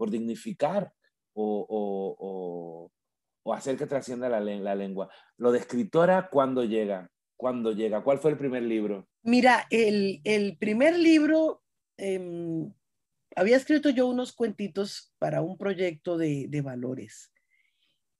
[0.00, 0.94] por dignificar
[1.34, 2.90] o,
[3.52, 5.10] hacer que trascienda la, la, lengua.
[5.36, 7.10] Lo de escritora, ¿cuándo llega?
[7.36, 8.02] ¿Cuándo llega?
[8.02, 9.06] ¿Cuál fue el primer libro?
[9.22, 11.62] Mira, el, primer libro,
[11.98, 12.72] em,
[13.36, 17.30] había escrito yo unos cuentitos para un proyecto de, valores.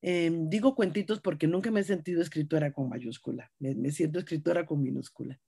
[0.02, 4.82] Em, digo cuentitos porque nunca me he sentido escritora con mayúscula, me siento escritora con
[4.82, 5.40] minúscula.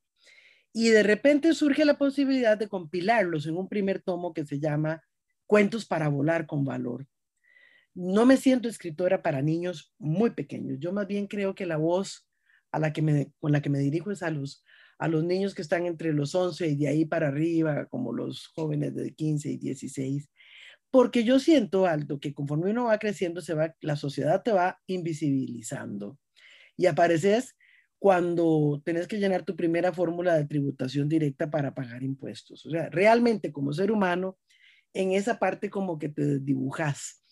[0.73, 5.03] Y de repente surge la posibilidad de compilarlos en un primer tomo que se llama
[5.53, 7.07] cuentos para volar con valor.
[7.95, 10.79] No me siento escritora para niños muy pequeños.
[10.81, 12.27] Yo más bien creo que la voz
[12.71, 14.65] a la que me, con la que me dirijo es a los,
[14.99, 18.47] a los niños que están entre los 11 y de ahí para arriba, como los
[18.55, 20.31] jóvenes de 15 y 16.
[20.91, 24.81] Porque yo siento, Aldo, que conforme uno va creciendo, se va, la sociedad te va
[24.87, 26.19] invisibilizando.
[26.79, 27.57] Y apareces
[27.99, 32.65] cuando tenés que llenar tu primera fórmula de tributación directa para pagar impuestos.
[32.65, 34.39] O sea, realmente como ser humano,
[34.95, 37.23] en esa parte como que te dibujas.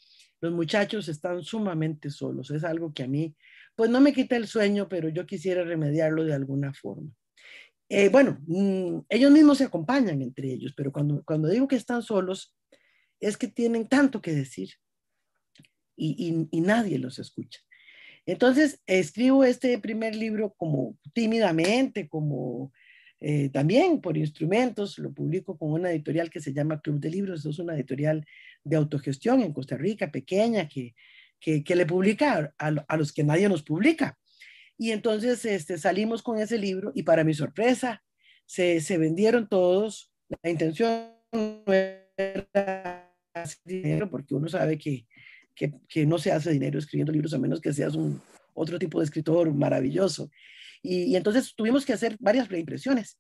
[0.41, 2.51] Los muchachos están sumamente solos.
[2.51, 3.37] Es algo que a mí,
[3.75, 7.11] pues no me quita el sueño, pero yo quisiera remediarlo de alguna forma.
[7.89, 12.03] Eh, bueno, mm, ellos mismos se acompañan entre ellos, pero cuando, cuando digo que están
[12.03, 12.57] solos,
[13.19, 14.71] es que tienen tanto que decir
[15.97, 17.61] y, y, nadie los escucha.
[18.25, 22.73] Entonces, escribo este primer libro como tímidamente, como
[23.21, 27.45] eh, también por instrumentos, lo publico con una editorial que se llama Club de Libros,
[27.45, 28.27] es una editorial
[28.65, 30.95] de autogestión en Costa Rica, pequeña, que,
[31.39, 34.19] que, le publica a, a, los que nadie nos publica.
[34.79, 38.03] Y entonces este, salimos con ese libro y para mi sorpresa,
[38.47, 40.11] se, se vendieron todos.
[40.43, 45.07] La intención no era hacer dinero porque uno sabe que,
[45.55, 48.21] que, que, no se hace dinero escribiendo libros a menos que seas un
[48.55, 50.31] otro tipo de escritor maravilloso.
[50.83, 53.19] Y, entonces tuvimos que hacer varias reimpresiones.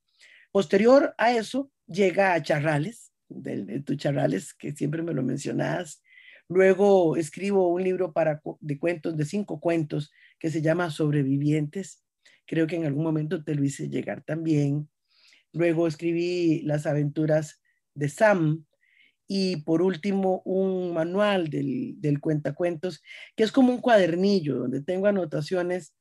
[0.52, 6.02] Posterior a eso llega a Charrales, del, de tu Charrales, que siempre me lo mencionas.
[6.48, 12.04] Luego escribo un libro para, de cuentos, de cinco cuentos, que se llama Sobrevivientes.
[12.46, 14.88] Creo que en algún momento te lo hice llegar también.
[15.52, 17.60] Luego escribí Las aventuras
[17.94, 18.64] de Sam,
[19.32, 23.00] y por último un manual del, del cuentacuentos,
[23.36, 25.94] que es como un cuadernillo donde tengo anotaciones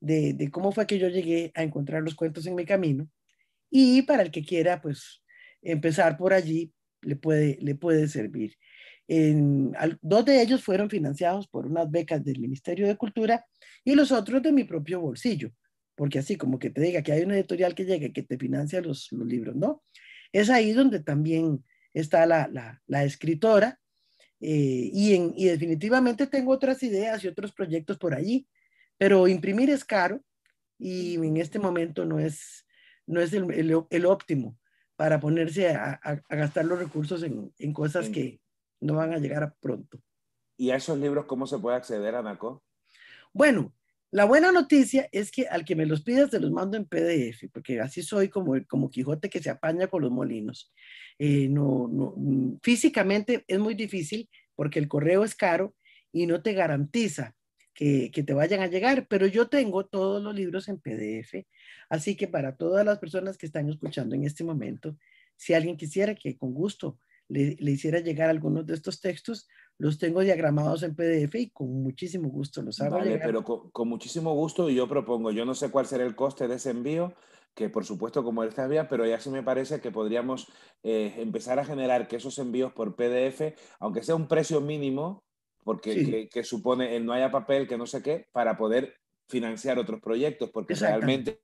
[0.00, 3.08] de, cómo fue que yo llegué a encontrar los cuentos en mi camino.
[3.70, 5.22] Y para el que quiera, pues,
[5.62, 6.72] empezar por allí,
[7.02, 8.56] le puede, le puede servir.
[10.00, 13.44] Dos de ellos fueron financiados por unas becas del Ministerio de Cultura
[13.84, 15.52] y los otros de mi propio bolsillo,
[15.94, 18.80] porque así como que te diga que hay una editorial que llegue que te financia
[18.80, 19.82] los, libros, ¿no?
[20.32, 23.78] Es ahí donde también está la, la, la escritora,
[24.40, 28.46] eh, y, en, y, definitivamente tengo otras ideas y otros proyectos por allí,
[28.98, 30.20] pero imprimir es caro
[30.78, 32.66] y en este momento no es,
[33.06, 34.58] no es el, el, el óptimo
[34.96, 38.40] para ponerse a, a, a, gastar los recursos en, en cosas que
[38.80, 40.00] no van a llegar a pronto.
[40.56, 42.64] ¿Y a esos libros cómo se puede acceder, Anaco?
[43.32, 43.74] Bueno,
[44.10, 47.50] la buena noticia es que al que me los pidas te los mando en PDF,
[47.52, 50.72] porque así soy como, como Quijote que se apaña con los molinos.
[51.18, 52.14] Eh, no, no,
[52.62, 55.74] físicamente es muy difícil porque el correo es caro
[56.12, 57.34] y no te garantiza
[57.76, 61.46] que, que, te vayan a llegar, pero yo tengo todos los libros en PDF,
[61.90, 64.96] así que para todas las personas que están escuchando en este momento,
[65.36, 66.98] si alguien quisiera que con gusto
[67.28, 69.46] le, le hiciera llegar algunos de estos textos,
[69.78, 73.26] los tengo diagramados en PDF y con muchísimo gusto los hago vale, llegar.
[73.26, 76.48] pero con, con, muchísimo gusto y yo propongo, yo no sé cuál será el coste
[76.48, 77.14] de ese envío,
[77.54, 80.48] que por supuesto como él está bien, pero ya sí me parece que podríamos
[80.82, 85.25] eh, empezar a generar que esos envíos por PDF, aunque sea un precio mínimo,
[85.66, 86.06] porque sí.
[86.08, 88.94] que, que, supone el no haya papel, que no sé qué, para poder
[89.28, 91.40] financiar otros proyectos, porque realmente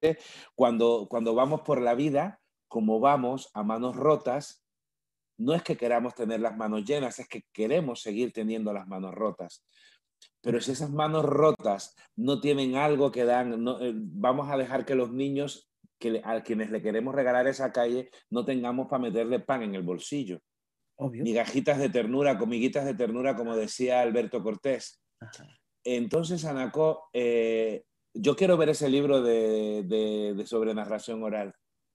[0.55, 4.65] cuando, cuando vamos por la vida, como vamos a manos rotas,
[5.39, 9.13] no es que queramos tener las manos llenas, es que queremos seguir teniendo las manos
[9.13, 9.65] rotas.
[10.41, 14.85] Pero si esas manos rotas no tienen algo que dan, no, eh, vamos a dejar
[14.85, 15.69] que los niños
[15.99, 19.83] que a quienes le queremos regalar esa calle no tengamos para meterle pan en el
[19.83, 20.39] bolsillo.
[21.03, 21.25] Obvio.
[21.25, 25.03] Migajitas de ternura, comiguitas de ternura, como decía Alberto Cortés.
[25.21, 25.49] Ajá.
[25.85, 27.85] Entonces, Anaco, eh,
[28.15, 31.55] yo quiero ver ese libro de, de, de sobre narración oral.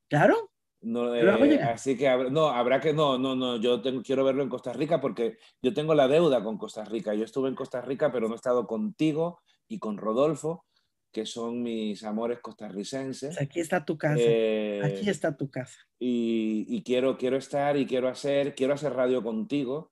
[0.10, 0.52] Claro,
[0.82, 4.50] no, eh, así que no, habrá que, no, no, no, yo tengo, quiero verlo en
[4.50, 7.14] Costa Rica porque yo tengo la deuda con Costa Rica.
[7.14, 10.66] Yo estuve en Costa Rica, pero no he estado contigo y con Rodolfo,
[11.12, 13.40] que son mis amores costarricenses.
[13.42, 14.16] Aquí está tu casa.
[14.20, 15.80] Eh, Aquí está tu casa.
[16.00, 19.92] Y, y, quiero, quiero estar y quiero hacer, quiero hacer radio contigo.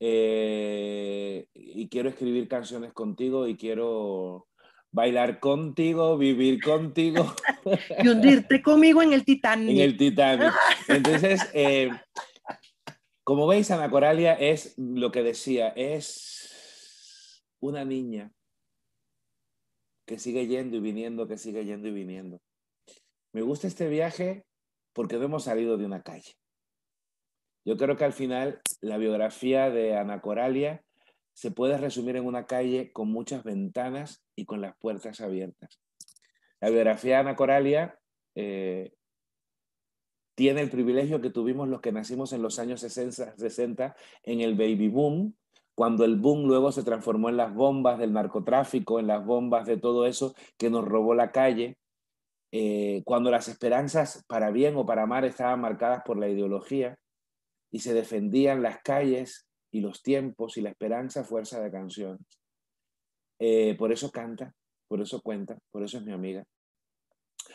[0.00, 4.48] Eh, y quiero escribir canciones contigo y quiero
[4.90, 7.34] bailar contigo, vivir contigo.
[8.02, 9.70] y hundirte conmigo en el Titanic.
[9.70, 10.52] En el Titanic.
[10.88, 11.90] Entonces, eh,
[13.24, 18.32] como veis, Ana Coralia es lo que decía, es una niña
[20.06, 22.40] que sigue yendo y viniendo, que sigue yendo y viniendo.
[23.32, 24.44] Me gusta este viaje
[24.92, 26.34] porque no hemos salido de una calle.
[27.64, 30.84] Yo creo que al final la biografía de Ana Coralia
[31.32, 35.80] se puede resumir en una calle con muchas ventanas y con las puertas abiertas.
[36.60, 37.98] La biografía de Ana Coralia
[38.34, 38.92] eh,
[40.34, 44.54] tiene el privilegio que tuvimos los que nacimos en los años 60, 60 en el
[44.54, 45.36] baby boom,
[45.74, 49.78] cuando el boom luego se transformó en las bombas del narcotráfico, en las bombas de
[49.78, 51.78] todo eso que nos robó la calle,
[52.54, 56.98] eh, cuando las esperanzas para bien o para mal estaban marcadas por la ideología
[57.70, 62.20] y se defendían las calles y los tiempos y la esperanza fuerza de canciones.
[63.38, 64.54] Eh, por eso canta,
[64.86, 66.44] por eso cuenta, por eso es mi amiga.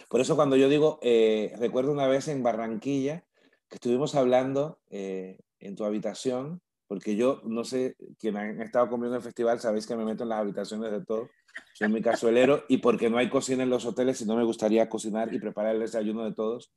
[0.10, 3.24] Por eso cuando yo digo, eh, recuerdo una vez en Barranquilla
[3.70, 9.18] que estuvimos hablando en tu habitación, porque yo no sé, quien ha estado conmigo en
[9.18, 11.30] el festival, sabéis que me meto en las habitaciones de todo,
[11.74, 14.90] soy muy cazuelero y porque no hay cocina en los hoteles y no me gustaría
[14.90, 16.72] cocinar y preparar el desayuno de todos.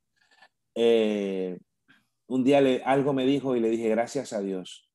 [0.75, 1.57] Eh,
[2.27, 4.91] un día algo me dijo y le dije gracias a Dios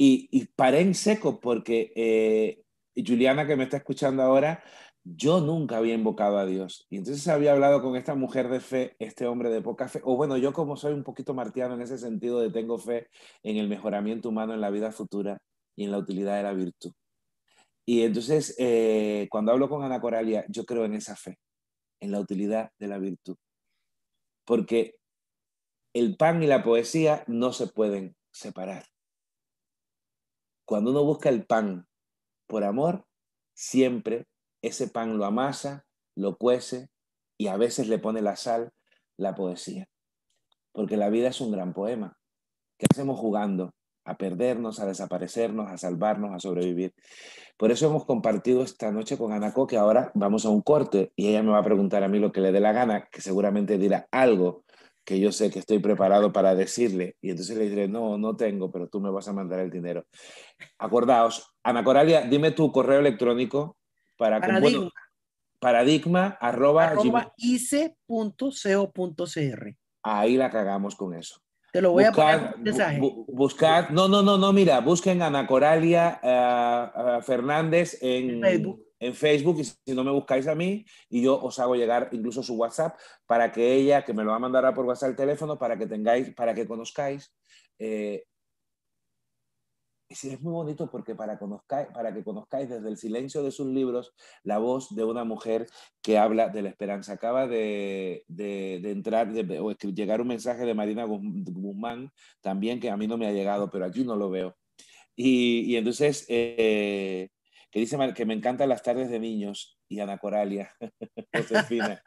[0.00, 2.62] y, y paré en seco porque eh,
[3.06, 4.64] Juliana que me está escuchando ahora,
[5.16, 6.86] yo nunca había invocado a Dios.
[6.90, 10.16] Y entonces había hablado con esta mujer de fe, este hombre de poca fe, o
[10.16, 13.08] bueno, yo como soy un poquito martiano en ese sentido de tengo fe
[13.42, 15.38] en el mejoramiento humano en la vida futura
[15.76, 16.92] y en la utilidad de la virtud.
[17.86, 21.38] Y entonces, eh, cuando hablo con Ana Coralia, yo creo en esa fe,
[22.00, 23.36] en la utilidad de la virtud.
[24.44, 24.96] Porque
[25.92, 28.84] el pan y la poesía no se pueden separar.
[30.64, 31.88] Cuando uno busca el pan
[32.46, 33.04] por amor,
[33.54, 34.26] siempre
[34.62, 35.84] ese pan lo amasa,
[36.16, 36.88] lo cuece
[37.38, 38.70] y a veces le pone la sal,
[39.16, 39.88] la poesía.
[40.72, 42.16] Porque la vida es un gran poema.
[42.78, 43.72] ¿Qué hacemos jugando?
[44.04, 46.94] A perdernos, a desaparecernos, a salvarnos, a sobrevivir.
[47.56, 51.28] Por eso hemos compartido esta noche con Anaco que ahora vamos a un corte y
[51.28, 53.78] ella me va a preguntar a mí lo que le dé la gana, que seguramente
[53.78, 54.64] dirá algo
[55.04, 57.16] que yo sé que estoy preparado para decirle.
[57.20, 60.04] Y entonces le diré, no, no tengo, pero tú me vas a mandar el dinero.
[60.78, 63.76] Acordaos, Ana Coralia, dime tu correo electrónico
[64.20, 64.90] para Paradigma.
[65.58, 69.76] paradigma arroba, arroba ice.co.cr.
[70.02, 71.40] Ahí la cagamos con eso.
[71.72, 73.00] Te lo voy buscad, a poner en mensaje.
[73.00, 78.40] bu- buscad, no, no, no, no, mira, busquen Ana Coralia eh, eh, Fernández en, En
[78.42, 78.86] Facebook.
[78.98, 82.42] en Facebook y si no me buscáis a mí y yo os hago llegar incluso
[82.42, 85.58] su WhatsApp para que ella, que me lo va a mandar por WhatsApp el teléfono,
[85.58, 87.32] para que tengáis, para que conozcáis.
[87.78, 88.24] eh,
[90.10, 94.12] es muy bonito porque para, conozcáis, para que conozcáis desde el silencio de sus libros
[94.42, 95.66] la voz de una mujer
[96.02, 97.12] que habla de la esperanza.
[97.12, 102.80] Acaba de, de- de entrar de- o llegar un mensaje de Marina Guz- Guzmán también
[102.80, 104.56] que a mí no me ha llegado, pero aquí no lo veo.
[105.14, 107.28] Y, y entonces, eh,
[107.70, 110.70] que dice que me encantan las tardes de niños y Ana Coralia,
[111.34, 112.02] Josefina.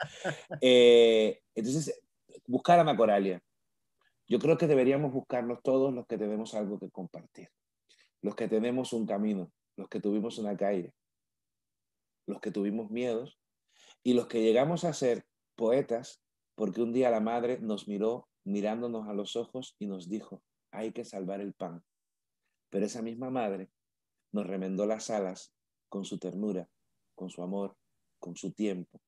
[0.60, 2.02] Eh, entonces,
[2.48, 3.42] buscar a Ana Coralia.
[4.28, 7.50] Yo creo que deberíamos buscarnos todos los que tenemos algo que compartir,
[8.24, 10.94] los que tenemos un camino, los que tuvimos una calle,
[12.26, 13.38] los que tuvimos miedos
[14.02, 16.24] y los que llegamos a ser poetas
[16.56, 20.94] porque un día la madre nos miró mirándonos a los ojos y nos dijo, hay
[20.94, 21.84] que salvar el pan.
[22.70, 23.70] Pero esa misma madre
[24.32, 25.54] nos remendó las alas
[25.90, 26.70] con su ternura,
[27.16, 27.76] con su amor,
[28.20, 29.02] con su tiempo.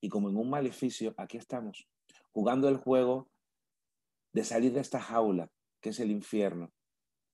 [0.00, 1.88] Y como en un maleficio, aquí estamos,
[2.32, 3.30] jugando el juego
[4.34, 5.50] de salir de esta jaula,
[5.80, 6.70] que es el infierno,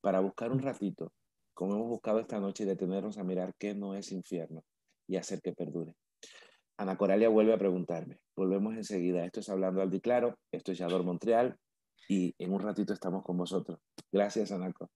[0.01, 1.12] para buscar un ratito,
[1.55, 4.62] como hemos buscado esta noche, y detenernos a mirar qué no es infierno
[5.07, 5.94] y hacer que perdure.
[6.78, 8.20] Ana Coralia vuelve a preguntarme.
[8.36, 9.24] Volvemos enseguida.
[9.24, 11.57] Esto es Hablando y Claro, esto es Yador Montreal
[12.09, 13.80] y en un ratito estamos con vosotros.
[14.12, 14.88] Gracias, Anaco.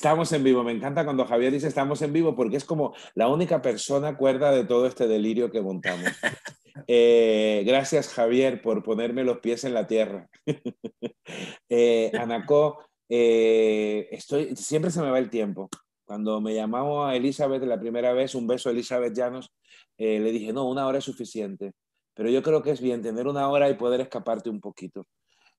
[0.00, 0.64] Estamos en vivo.
[0.64, 4.50] Me encanta cuando Javier dice estamos en vivo porque es como la única persona cuerda
[4.50, 6.06] de todo este delirio que montamos.
[6.86, 10.30] Eh, gracias, Javier, por ponerme los pies en la tierra.
[11.68, 12.78] eh, Anacó,
[13.08, 15.68] eh, estoy, siempre se me va el tiempo.
[16.06, 19.52] Cuando me llamó a Elizabeth la primera vez, un beso a Elizabeth Llanos,
[19.98, 21.72] eh, le dije, no, una hora es suficiente.
[22.14, 25.06] Pero yo creo que es bien tener una hora y poder escaparte un poquito.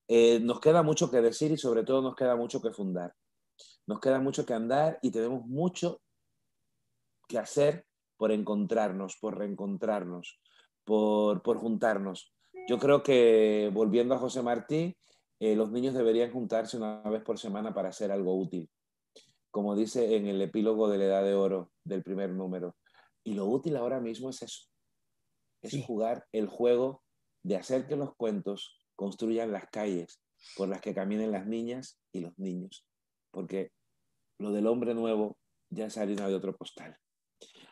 [0.07, 3.13] Eh, nos queda mucho que decir y sobre todo nos queda mucho que fundar.
[3.87, 6.01] Nos queda mucho que andar y tenemos mucho
[7.27, 7.85] que hacer
[8.17, 10.39] por encontrarnos, por reencontrarnos,
[10.83, 12.33] por, por juntarnos.
[12.67, 14.95] Yo creo que, volviendo a José Martí,
[15.39, 18.69] eh, los niños deberían juntarse una vez por semana para hacer algo útil,
[19.49, 22.75] como dice en el epílogo de la Edad de Oro del primer número.
[23.23, 24.67] Y lo útil ahora mismo es eso,
[25.63, 25.83] es Sí.
[25.83, 27.03] jugar el juego
[27.43, 30.21] de hacer que los cuentos construyan las calles
[30.55, 32.85] por las que caminen las niñas y los niños,
[33.31, 33.71] porque
[34.39, 35.37] lo del hombre nuevo
[35.69, 36.97] ya es harina de otro postal.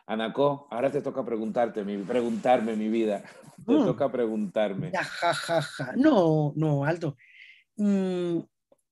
[0.06, 3.22] Anacó, ahora te toca preguntarte, mi, preguntarme mi vida.
[3.66, 3.84] Te Mm.
[3.84, 4.90] toca preguntarme.
[4.90, 5.92] Ja, ja, ja.
[5.96, 7.16] No, no, Aldo.
[7.76, 8.38] Mm,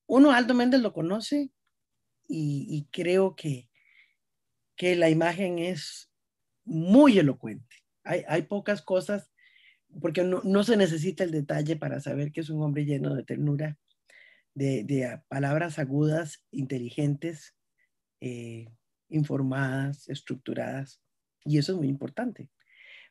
[0.08, 1.50] uno, Aldo Méndez lo conoce
[2.28, 3.68] y, y creo que,
[4.76, 6.10] que la imagen es
[6.64, 7.76] muy elocuente.
[8.04, 9.32] Hay, hay pocas cosas,
[10.02, 13.24] porque no, no se necesita el detalle para saber que es un hombre lleno de
[13.24, 13.78] ternura,
[14.58, 17.54] de, de, palabras agudas, inteligentes,
[18.20, 18.66] eh,
[19.08, 21.00] informadas, estructuradas,
[21.44, 22.50] y eso es muy importante.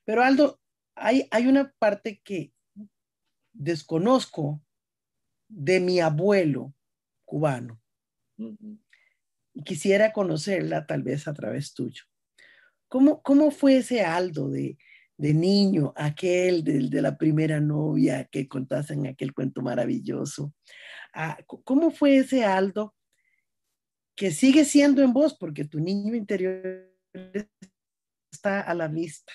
[0.04, 0.60] Pero Aldo,
[0.96, 2.54] hay, hay una parte que
[3.54, 4.62] desconozco
[5.48, 6.74] de mi abuelo
[7.26, 7.82] cubano.
[9.54, 12.04] Y quisiera conocerla tal vez a través tuyo.
[12.90, 14.78] ¿Cómo, cómo fue ese Aldo de,
[15.18, 20.54] de niño, aquel del- de, la primera novia que contaste en aquel cuento maravilloso?
[21.14, 22.94] Ah, ¿Cómo fue ese Aldo
[24.16, 26.94] que sigue siendo en vos porque tu niño interior
[28.32, 29.34] está a la vista?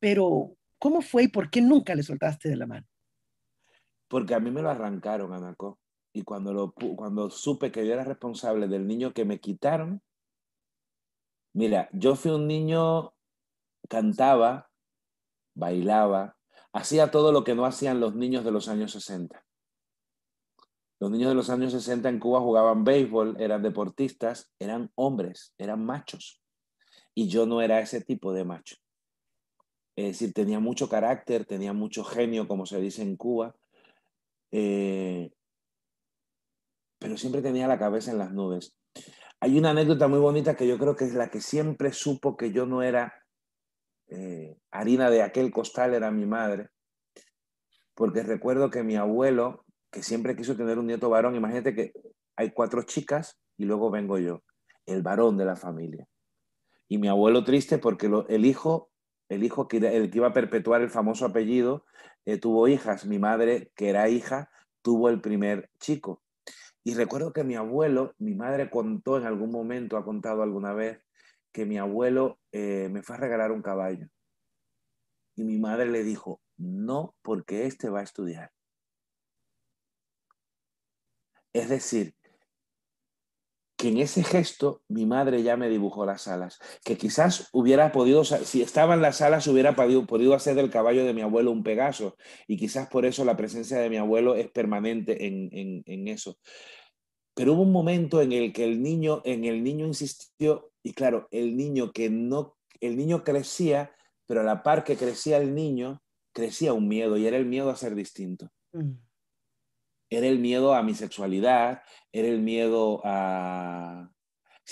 [0.00, 2.86] Pero, ¿cómo fue y por qué nunca le soltaste de la mano?
[4.08, 5.78] Porque a mí me lo arrancaron, Anacó.
[6.12, 10.02] Y cuando, lo, cuando supe que yo era responsable del niño que me quitaron,
[11.54, 13.14] mira, yo fui un niño,
[13.88, 14.69] cantaba,
[15.60, 16.36] bailaba,
[16.72, 19.44] hacía todo lo que no hacían los niños de los años 60.
[20.98, 25.84] Los niños de los años 60 en Cuba jugaban béisbol, eran deportistas, eran hombres, eran
[25.84, 26.42] machos.
[27.14, 28.76] Y yo no era ese tipo de macho.
[29.96, 33.54] Es decir, tenía mucho carácter, tenía mucho genio, como se dice en Cuba.
[34.50, 35.30] eh,
[36.98, 38.76] pero siempre tenía la cabeza en las nubes.
[39.40, 42.52] Hay una anécdota muy bonita que yo creo que es la que siempre supo que
[42.52, 43.19] yo no era
[44.10, 46.68] eh, harina de aquel costal, era mi madre,
[47.94, 51.92] porque recuerdo que mi abuelo, que siempre quiso tener un nieto varón, imagínate que
[52.36, 54.42] hay cuatro chicas y luego vengo yo,
[54.86, 56.06] el varón de la familia.
[56.88, 58.90] Y mi abuelo triste porque el hijo,
[59.28, 61.84] el hijo que, el que iba a perpetuar el famoso apellido,
[62.24, 63.06] eh, tuvo hijas.
[63.06, 64.50] Mi madre, que era hija,
[64.82, 66.22] tuvo el primer chico.
[66.82, 70.98] Y recuerdo que mi abuelo, mi madre contó en algún momento, ha contado alguna vez,
[71.52, 74.08] que mi abuelo eh, me fue a regalar un caballo.
[75.36, 78.52] Y mi madre le dijo, no, porque este va a estudiar.
[81.52, 82.14] Es decir,
[83.76, 88.24] que en ese gesto mi madre ya me dibujó las alas, que quizás hubiera podido,
[88.24, 91.62] si estaba en las alas, hubiera podido, podido hacer del caballo de mi abuelo un
[91.64, 96.08] Pegaso, y quizás por eso la presencia de mi abuelo es permanente en, en- en
[96.08, 96.36] eso.
[97.34, 101.28] Pero hubo un momento en el que el niño, en el niño insistió, y claro,
[101.30, 103.94] el niño que no, el niño crecía,
[104.26, 106.02] pero a la par que crecía el niño,
[106.32, 108.92] crecía un miedo, y era el miedo a ser distinto Mm,
[110.10, 114.10] era el miedo a mi sexualidad, era el miedo a...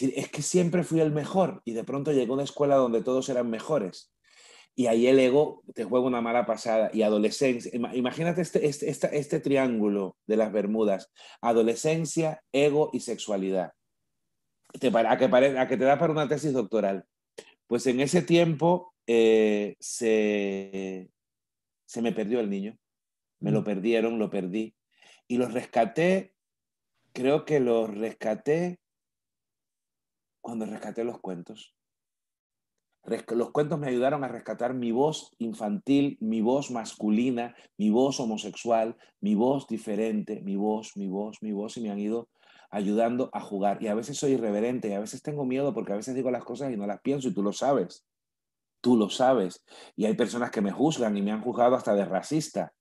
[0.00, 3.28] Es que siempre fui el mejor y de pronto llegó a una escuela donde todos
[3.28, 4.12] eran mejores.
[4.76, 6.90] Y ahí el ego te juega una mala pasada.
[6.92, 13.72] Y adolescencia, ima- imagínate este, este, este triángulo de las Bermudas, adolescencia, ego y sexualidad.
[14.80, 17.04] Te, para- a, que a que te da para una tesis doctoral.
[17.66, 21.10] Pues en ese tiempo eh, se,
[21.86, 22.78] se me perdió el niño.
[23.40, 24.74] Me lo perdieron, lo perdí.
[25.26, 26.34] Y lo rescaté,
[27.12, 28.80] creo que lo rescaté
[30.40, 31.74] cuando rescaté los cuentos.
[33.28, 38.96] Los cuentos me ayudaron a rescatar mi voz infantil, mi voz masculina, mi voz homosexual,
[39.20, 42.28] mi voz diferente, mi voz, mi voz, mi voz, y me han ido
[42.70, 43.82] ayudando a jugar.
[43.82, 46.44] Y a veces soy irreverente, y a veces tengo miedo porque a veces digo las
[46.44, 48.04] cosas y no las pienso, y tú lo sabes.
[48.80, 49.64] Tú lo sabes.
[49.96, 52.72] Y hay personas que me juzgan y me han juzgado hasta de racista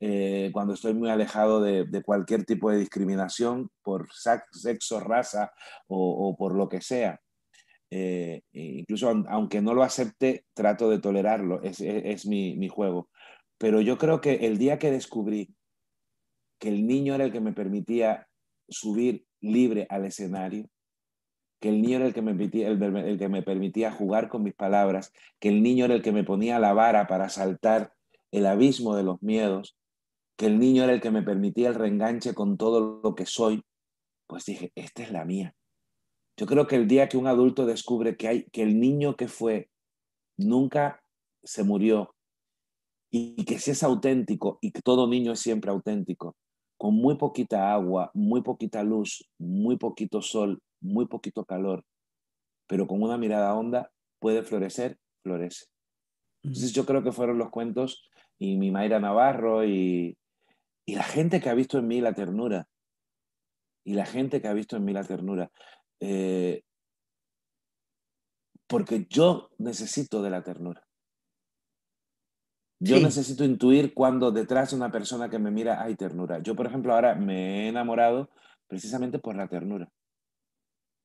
[0.00, 5.52] eh, cuando estoy muy alejado de, cualquier tipo de discriminación por sexo, raza
[5.86, 7.20] o, por lo que sea.
[7.90, 12.56] Eh, e incluso aun- aunque no lo acepte, trato de tolerarlo, es, es- es mi,
[12.56, 13.08] mi juego.
[13.58, 15.54] Pero yo creo que el día que descubrí
[16.58, 18.26] que el niño era el que me permitía
[18.68, 20.68] subir libre al escenario,
[21.60, 24.54] que el niño era el que, me permitía, el, que me permitía jugar con mis
[24.54, 27.94] palabras, que el niño era el que me ponía la vara para saltar
[28.32, 29.76] el abismo de los miedos,
[30.36, 33.62] que el niño era el que me permitía el reenganche con todo lo que soy,
[34.26, 35.54] pues dije, esta es la mía.
[36.36, 39.28] Yo creo que el día que un adulto descubre que, hay, que el niño que
[39.28, 39.70] fue
[40.36, 41.02] nunca
[41.42, 42.14] se murió
[43.10, 46.36] y que si es auténtico y que todo niño es siempre auténtico,
[46.76, 51.84] con muy poquita agua, muy poquita luz, muy poquito sol, muy poquito calor,
[52.66, 55.66] pero con una mirada honda, puede florecer, florece.
[56.42, 60.16] Entonces yo creo que fueron los cuentos y mi Mayra Navarro y,
[60.86, 62.68] y la gente que ha visto en mí la ternura.
[63.84, 65.50] Y la gente que ha visto en mí la ternura.
[66.00, 66.62] Eh,
[68.66, 70.83] porque yo necesito de la ternura.
[72.84, 73.02] Yo Sí.
[73.02, 76.40] necesito intuir cuando detrás de una persona que me mira hay ternura.
[76.40, 78.28] Yo, por ejemplo, ahora me he enamorado
[78.66, 79.88] precisamente por la ternura.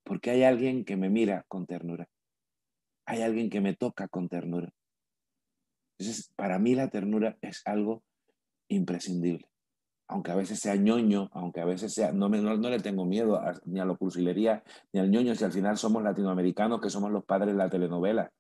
[0.03, 2.07] Porque hay alguien que me mira con ternura.
[3.06, 4.69] Hay alguien que me toca con ternura.
[5.97, 8.03] Entonces, para mí la ternura es algo
[8.69, 9.47] imprescindible.
[10.10, 12.11] Aunque a veces sea ñoño, aunque a veces sea...
[12.11, 15.34] No, me, no, no le tengo miedo a- ni a la cursilería ni al ñoño,
[15.35, 18.31] si al final somos latinoamericanos, que somos los padres de la telenovela.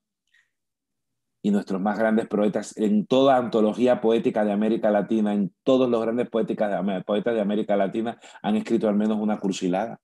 [1.41, 6.01] Y nuestros más grandes poetas, en toda antología poética de América Latina, en todos los
[6.01, 9.99] grandes poéticas de, poetas de América Latina, han escrito al menos una cursilada.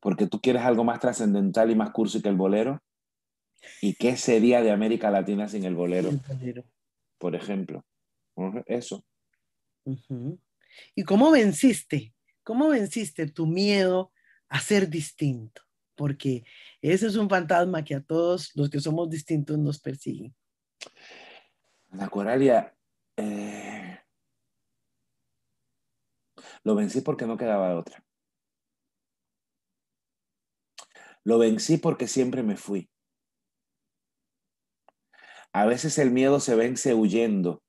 [0.00, 2.82] Porque tú quieres algo más trascendental y más cursi que el bolero.
[3.80, 6.10] ¿Y qué sería de América Latina sin el bolero?
[7.18, 7.84] Por ejemplo.
[8.66, 9.04] Eso.
[10.94, 12.14] ¿Y cómo venciste?
[12.42, 14.12] ¿Cómo venciste tu miedo
[14.48, 15.62] a ser distinto?
[15.96, 16.44] Porque
[16.80, 20.32] ese es un fantasma que a todos los que somos distintos nos persigue.
[21.92, 22.76] La Coralia,
[23.16, 23.98] eh,
[26.62, 28.04] lo vencí porque no quedaba otra.
[31.24, 32.90] Lo vencí porque siempre me fui.
[35.52, 37.62] A veces el miedo se vence huyendo.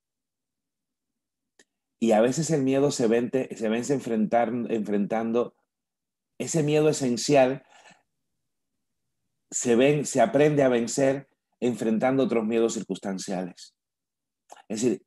[1.99, 5.55] Y a veces el miedo se, vence, se vence enfrentando
[6.37, 7.65] ese miedo esencial
[9.51, 11.27] se, ven, se aprende a vencer
[11.59, 13.75] enfrentando otros miedos circunstanciales.
[14.67, 15.01] Es decir,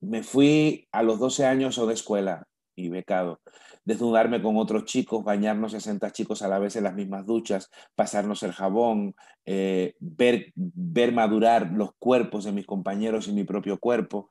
[0.00, 3.40] me fui a los 12 años a una escuela y becado,
[3.84, 8.42] desnudarme con otros chicos, bañarnos 60 chicos a la vez en las mismas duchas, pasarnos
[8.42, 14.30] el jabón, eh, ver, ver madurar los cuerpos de mis compañeros y mi propio cuerpo.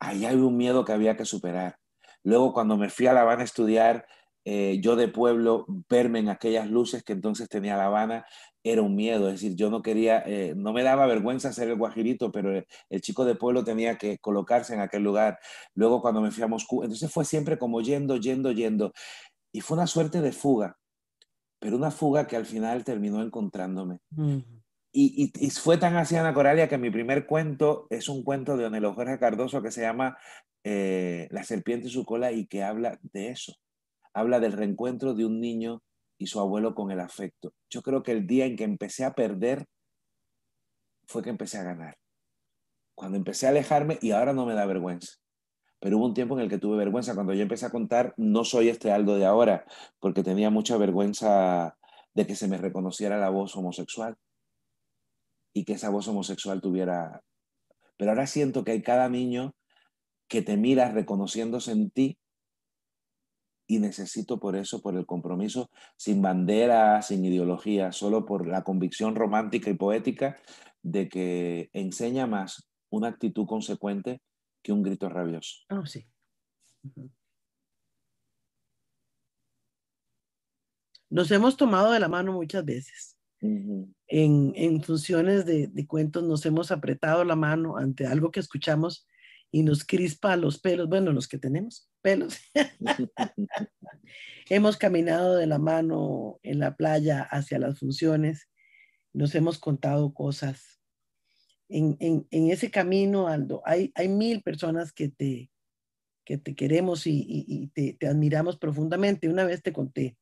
[0.00, 1.76] Ahí hay un miedo que había que superar.
[2.24, 4.06] Luego, cuando me fui a La Habana a estudiar,
[4.48, 8.26] eh, yo de pueblo, verme en aquellas luces que entonces tenía La Habana,
[8.62, 11.74] era un miedo, es decir, yo no quería, eh, no me daba vergüenza ser el
[11.74, 15.40] guajirito, pero el, chico de pueblo tenía que colocarse en aquel lugar.
[15.74, 18.92] Luego cuando me fui a Moscú, entonces fue siempre como yendo, yendo, yendo.
[19.52, 20.78] Y fue una suerte de fuga,
[21.58, 23.98] pero una fuga que al final terminó encontrándome.
[24.92, 28.66] y, y, fue tan así, Ana Coralia, que mi primer cuento es un cuento de
[28.66, 30.16] Onelo Jorge Cardoso que se llama
[30.62, 33.56] eh, La serpiente y su cola y que habla de eso.
[34.16, 35.82] Habla del reencuentro de un niño
[36.16, 37.52] y su abuelo con el afecto.
[37.68, 39.66] Yo creo que el día en que empecé a perder
[41.06, 41.98] fue que empecé a ganar.
[42.94, 45.16] Cuando empecé a alejarme y ahora no me da vergüenza.
[45.80, 47.14] Pero hubo un tiempo en el que tuve vergüenza.
[47.14, 49.66] Cuando yo empecé a contar, no soy este Aldo de ahora,
[50.00, 51.76] porque tenía mucha vergüenza
[52.14, 54.16] de que se me reconociera la voz homosexual
[55.52, 57.22] y que esa voz homosexual tuviera...
[57.98, 59.54] Pero ahora siento que hay cada niño
[60.26, 62.18] que te mira reconociéndose en ti
[63.66, 69.14] y necesito por eso, por el compromiso, sin bandera, sin ideología, solo por la convicción
[69.14, 70.36] romántica y poética
[70.82, 74.22] de que enseña más una actitud consecuente
[74.62, 75.62] que un grito rabioso.
[75.70, 76.06] Oh, sí.
[81.10, 83.16] Nos hemos tomado de la mano muchas veces.
[83.40, 89.06] en, funciones de, de, cuentos nos hemos apretado la mano ante algo que escuchamos
[89.50, 92.38] y nos crispa los pelos, bueno, los que tenemos pelos.
[94.48, 98.48] hemos caminado de la mano en la playa hacia las funciones,
[99.12, 100.80] nos hemos contado cosas.
[101.68, 101.96] En,
[102.30, 105.50] ese camino, Aldo, hay, hay mil personas que te,
[106.24, 109.28] que te queremos y, te, admiramos profundamente.
[109.28, 110.16] Una vez te conté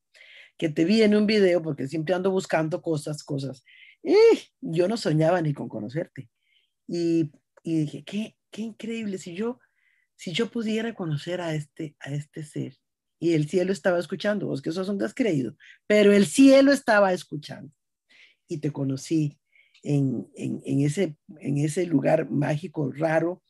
[0.57, 3.65] que te vi en un video, porque siempre ando buscando cosas, cosas.
[4.03, 4.15] Y
[4.61, 6.31] yo no soñaba ni con conocerte.
[6.87, 7.33] Y,
[7.65, 9.59] y dije, ¿qué, qué increíble, si yo,
[10.15, 12.77] si yo pudiera conocer a este, a este ser
[13.19, 15.57] y el cielo estaba escuchando, vos que sos un descreído,
[15.89, 17.73] pero el cielo estaba escuchando
[18.47, 19.37] y te conocí
[19.83, 20.29] en,
[20.65, 23.43] ese, en ese lugar mágico, raro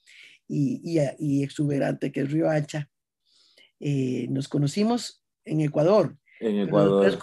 [0.48, 0.98] y,
[1.42, 2.90] exuberante que es Río Hacha.
[3.80, 6.16] Eh, nos conocimos en Ecuador.
[6.40, 7.18] En Ecuador.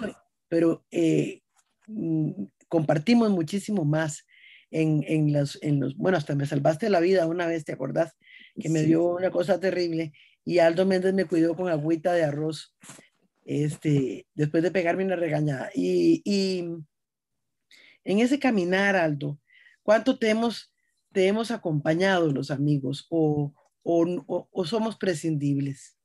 [0.48, 1.42] Pero, eh,
[1.88, 4.24] mm, compartimos muchísimo más
[4.72, 8.16] en, en, los, en los, bueno, hasta me salvaste la vida una vez, ¿te acordás?
[8.60, 12.76] Que me dio una cosa terrible y Aldo Méndez me cuidó con agüita de arroz,
[13.46, 15.70] este, después de pegarme una regañada.
[15.76, 16.66] Y, y
[18.04, 19.40] en ese caminar, Aldo,
[19.84, 20.74] ¿cuánto te hemos,
[21.12, 23.54] te hemos acompañado los amigos o,
[23.84, 25.98] o, o somos prescindibles?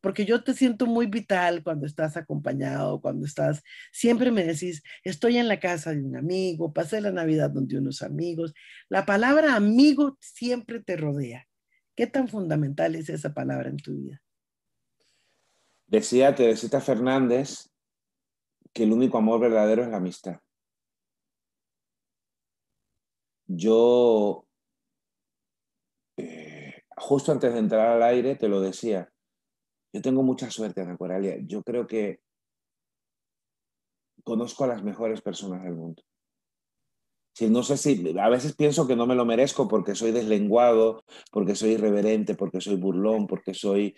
[0.00, 3.62] Porque yo te siento muy vital cuando estás acompañado, cuando estás,
[3.92, 8.02] siempre me decís, estoy en la casa de un amigo, pasé la Navidad donde unos
[8.02, 8.54] amigos.
[8.88, 11.46] La palabra amigo siempre te rodea.
[11.94, 14.20] ¿Qué tan fundamental es esa palabra en tu vida?
[15.86, 17.70] Decía Teresita Fernández
[18.72, 20.40] que el único amor verdadero es la amistad.
[23.46, 24.46] Yo
[27.04, 29.12] justo antes de entrar al aire te lo decía.
[29.92, 31.36] Yo tengo mucha suerte, Ana Coralia.
[31.46, 32.20] Yo creo que
[34.24, 36.02] conozco a las mejores personas del mundo.
[37.36, 41.04] Si, no sé si, a veces pienso que no me lo merezco porque soy deslenguado,
[41.30, 43.94] porque soy irreverente, porque soy burlón, porque soy...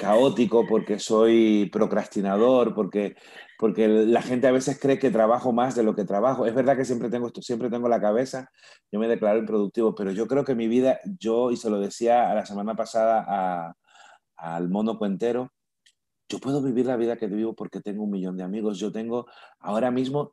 [0.00, 3.16] caótico, porque soy procrastinador, porque,
[3.58, 6.46] porque la gente a veces cree que trabajo más de lo que trabajo.
[6.46, 8.50] Es verdad que siempre tengo esto, siempre tengo la cabeza,
[8.90, 12.30] yo me declaro improductivo, pero yo creo que mi vida, yo, y se lo decía
[12.30, 13.76] a la semana pasada
[14.36, 15.52] al mono cuentero,
[16.30, 18.78] yo puedo vivir la vida que vivo porque tengo un millón de amigos.
[18.78, 19.26] Yo tengo
[19.58, 20.32] ahora mismo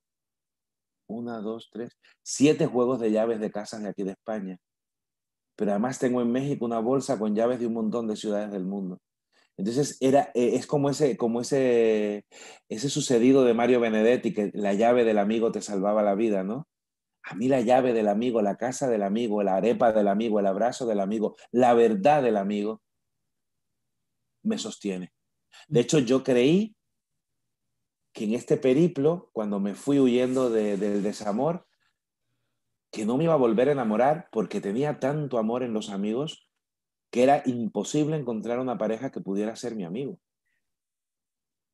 [1.07, 4.59] una, dos, tres, siete juegos de llaves de casas de aquí de España.
[5.55, 8.63] Pero además tengo en México una bolsa con llaves de un montón de ciudades del
[8.63, 8.99] mundo.
[9.57, 12.25] Entonces era, eh, es como ese, como ese,
[12.69, 16.67] ese sucedido de Mario Benedetti, que la llave del amigo te salvaba la vida, ¿no?
[17.23, 20.45] A mí la llave del amigo, la casa del amigo, la arepa del amigo, el
[20.45, 22.81] abrazo del amigo, la verdad del amigo,
[24.43, 25.11] me sostiene.
[25.67, 26.75] De hecho, yo creí
[28.13, 31.67] que en este periplo, cuando me fui huyendo del desamor,
[32.91, 36.46] que no me iba a volver a enamorar porque tenía tanto amor en los amigos
[37.09, 40.19] que era imposible encontrar una pareja que pudiera ser mi amigo.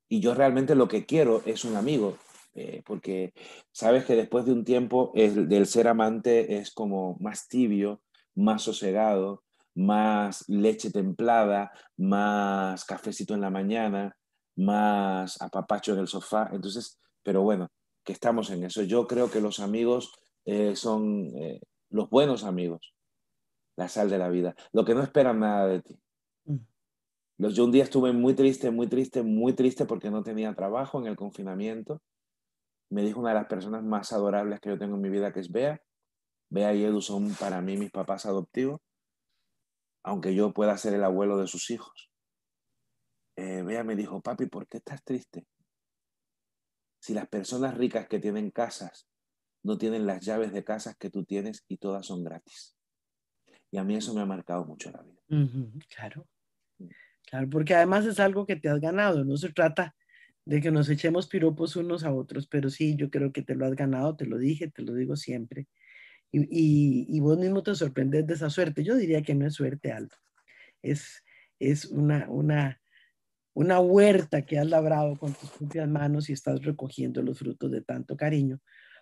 [0.09, 2.17] Y yo realmente lo que quiero es un amigo,
[2.53, 3.33] eh, porque
[3.71, 8.01] sabes que después de un tiempo el, del ser amante es como más tibio,
[8.35, 9.43] más sosegado,
[9.75, 14.15] más leche templada, más cafecito en la mañana,
[14.55, 16.49] más apapacho en el sofá.
[16.51, 17.69] Entonces, pero bueno,
[18.03, 18.83] que estamos en eso.
[18.83, 20.13] Yo creo que los amigos
[20.45, 22.92] eh, son eh, los buenos amigos,
[23.75, 25.99] la sal de la vida, lo que no esperan nada de ti.
[26.45, 26.57] Mm.
[27.37, 30.99] Los, yo un día estuve muy triste, muy triste, muy triste porque no tenía trabajo
[30.99, 32.01] en el confinamiento.
[32.89, 35.39] Me dijo una de las personas más adorables que yo tengo en mi vida, que
[35.39, 35.81] es Bea.
[36.49, 38.79] Bea y Edu son para mí mis papás adoptivos
[40.03, 42.11] aunque yo pueda ser el abuelo de sus hijos.
[43.37, 45.47] Eh, Bea me dijo, papi, ¿por qué estás triste?
[46.99, 49.07] Si las personas ricas que tienen casas
[49.63, 52.75] no tienen las llaves de casas que tú tienes y todas son gratis.
[53.73, 55.21] Y a mí eso me ha marcado mucho la vida.
[55.93, 56.25] claro.
[57.25, 59.25] Claro, porque además es algo que te has ganado.
[59.25, 59.95] No se trata
[60.45, 63.65] de que nos echemos piropos unos a otros, pero sí, yo creo que te lo
[63.65, 65.67] has ganado, te lo dije, te lo digo siempre
[66.33, 68.83] y, vos mismo te sorprendes de esa suerte.
[68.83, 70.15] Yo diría que no es suerte, Aldo.
[70.81, 71.23] Es,
[71.59, 72.81] es una, una,
[73.53, 77.81] una huerta que has labrado con tus propias manos y estás recogiendo los frutos de
[77.81, 78.59] tanto cariño.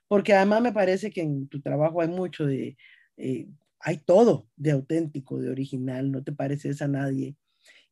[0.07, 2.75] Porque además me parece que en tu trabajo hay mucho de,
[3.15, 3.47] eh,
[3.83, 7.35] hay todo de auténtico, de original, no te pareces a nadie.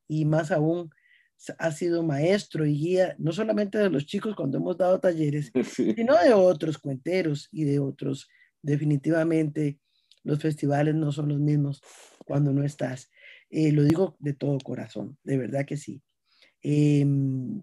[0.08, 0.90] Y más aún,
[1.58, 5.52] has sido maestro y guía, no solamente de los chicos cuando hemos dado talleres,
[5.96, 8.28] sino de otros cuenteros y de otros
[8.62, 9.80] definitivamente
[10.24, 11.82] los festivales no son los mismos
[12.26, 13.10] cuando no estás.
[13.50, 16.02] Eh, lo digo de todo corazón, de verdad que sí.
[16.62, 17.62] Em,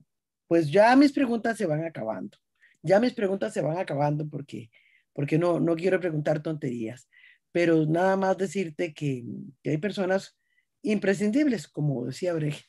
[0.48, 2.38] pues ya mis preguntas se van acabando.
[2.82, 4.70] Ya mis preguntas se van acabando porque,
[5.12, 7.08] porque no, no quiero preguntar tonterías,
[7.56, 9.24] pero nada más decirte que,
[9.64, 10.36] hay personas
[10.82, 12.66] imprescindibles, como decía Brecht,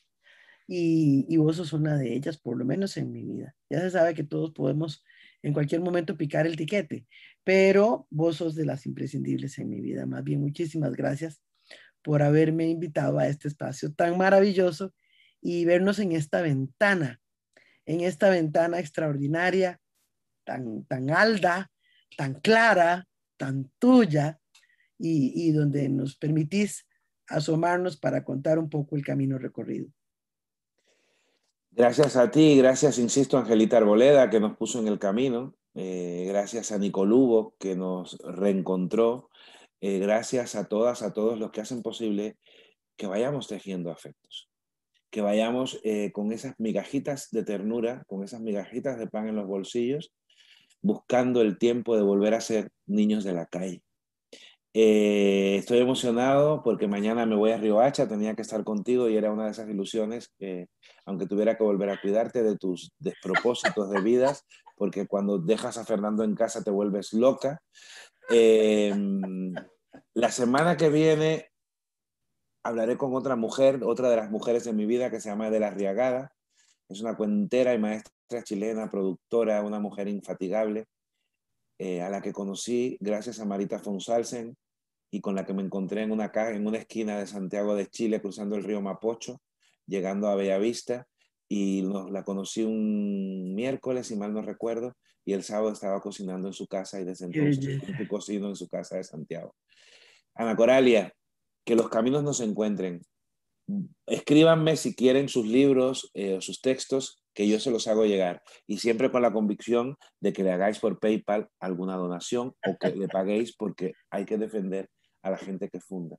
[0.66, 3.54] y, y vos sos una de ellas, por lo menos en mi vida.
[3.68, 5.04] Ya se sabe que todos podemos
[5.42, 7.06] en cualquier momento picar el tiquete,
[7.44, 10.06] pero vos sos de las imprescindibles en mi vida.
[10.06, 11.42] Más bien, muchísimas gracias
[12.00, 14.94] por haberme invitado a este espacio tan maravilloso
[15.42, 17.20] y vernos en esta ventana,
[17.84, 19.82] en esta ventana extraordinaria,
[20.44, 21.70] tan, tan alta,
[22.16, 23.06] tan clara,
[23.36, 24.40] tan tuya,
[24.98, 26.86] y, donde nos permitís
[27.28, 29.88] asomarnos para contar un poco el camino recorrido.
[31.70, 35.54] Gracias a ti, gracias, insisto, Angelita Arboleda, que nos puso en el camino.
[35.74, 39.30] Eh, gracias a Nicolubo, que nos reencontró.
[39.80, 42.36] Eh, gracias a todas, a todos los que hacen posible
[42.96, 44.50] que vayamos tejiendo afectos.
[45.10, 49.46] Que vayamos eh, con esas migajitas de ternura, con esas migajitas de pan en los
[49.46, 50.12] bolsillos,
[50.82, 53.82] buscando el tiempo de volver a ser niños de la calle.
[54.74, 59.32] Eh, estoy emocionado porque mañana me voy a Riohacha, tenía que estar contigo y era
[59.32, 60.68] una de esas ilusiones, que,
[61.06, 64.44] aunque tuviera que volver a cuidarte de tus despropósitos de vidas,
[64.76, 67.62] porque cuando dejas a Fernando en casa te vuelves loca.
[68.28, 69.54] Em,
[70.14, 71.50] la semana que viene
[72.62, 75.60] hablaré con otra mujer, otra de las mujeres de mi vida que se llama De
[75.60, 76.32] la Riagada.
[76.88, 80.86] Es una cuentera y maestra chilena, productora, una mujer infatigable
[81.78, 84.56] eh, a la que conocí gracias a Marita Fonsalsen
[85.10, 88.20] y con la que me encontré en una, en una esquina de Santiago de Chile,
[88.20, 89.40] cruzando el río Mapocho,
[89.86, 91.06] llegando a Bellavista,
[91.48, 94.94] y la conocí un miércoles, si mal no recuerdo,
[95.24, 98.96] y el sábado estaba cocinando en su casa y desde entonces cocino en su casa
[98.96, 99.54] de Santiago.
[100.34, 101.12] Ana Coralia,
[101.64, 103.02] que los caminos nos encuentren.
[104.06, 108.42] Escríbanme si quieren sus libros eh, o sus textos que yo se los hago llegar.
[108.66, 112.96] Y siempre con la convicción de que le hagáis por PayPal alguna donación o que
[112.96, 114.88] le paguéis porque hay que defender
[115.22, 116.16] a la gente que funda,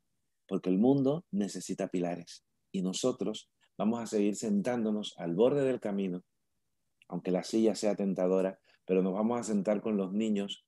[0.48, 6.24] porque el mundo necesita pilares y nosotros vamos a seguir sentándonos al borde del camino,
[7.08, 10.66] aunque la silla sea tentadora, pero nos vamos a sentar con los niños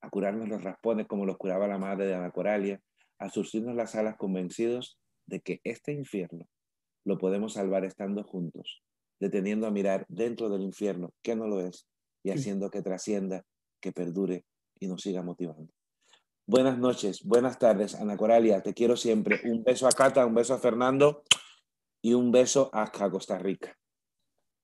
[0.00, 2.80] a curarnos los raspones como los curaba la madre de Ana Coralia,
[3.18, 6.46] a surcirnos las alas convencidos de que este infierno
[7.04, 8.82] lo podemos salvar estando juntos,
[9.20, 11.86] deteniendo a mirar dentro del infierno, que no lo es,
[12.22, 13.44] y haciendo que trascienda,
[13.80, 14.44] que perdure
[14.80, 15.72] y nos siga motivando.
[16.46, 19.40] Buenas noches, buenas tardes, Ana Coralia, te quiero siempre.
[19.44, 21.22] Un beso a Cata, un beso a Fernando
[22.02, 23.76] y un beso hasta Costa Rica.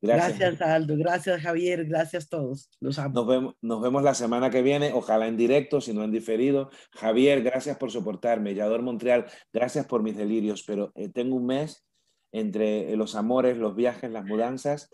[0.02, 0.38] Gracias.
[0.38, 0.60] gracias.
[0.62, 2.70] Aldo, gracias Javier, gracias a todos.
[2.80, 3.14] Los amo.
[3.14, 6.70] Nos vemos, nos vemos la semana que viene, ojalá en directo, si no en diferido.
[6.92, 8.54] Javier, gracias por soportarme.
[8.54, 11.84] Yador Montreal, gracias por mis delirios, pero eh, tengo un mes
[12.32, 14.88] entre los amores, los viajes, las mudanzas,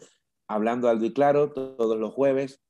[0.49, 2.66] hablando algo y claro todos los jueves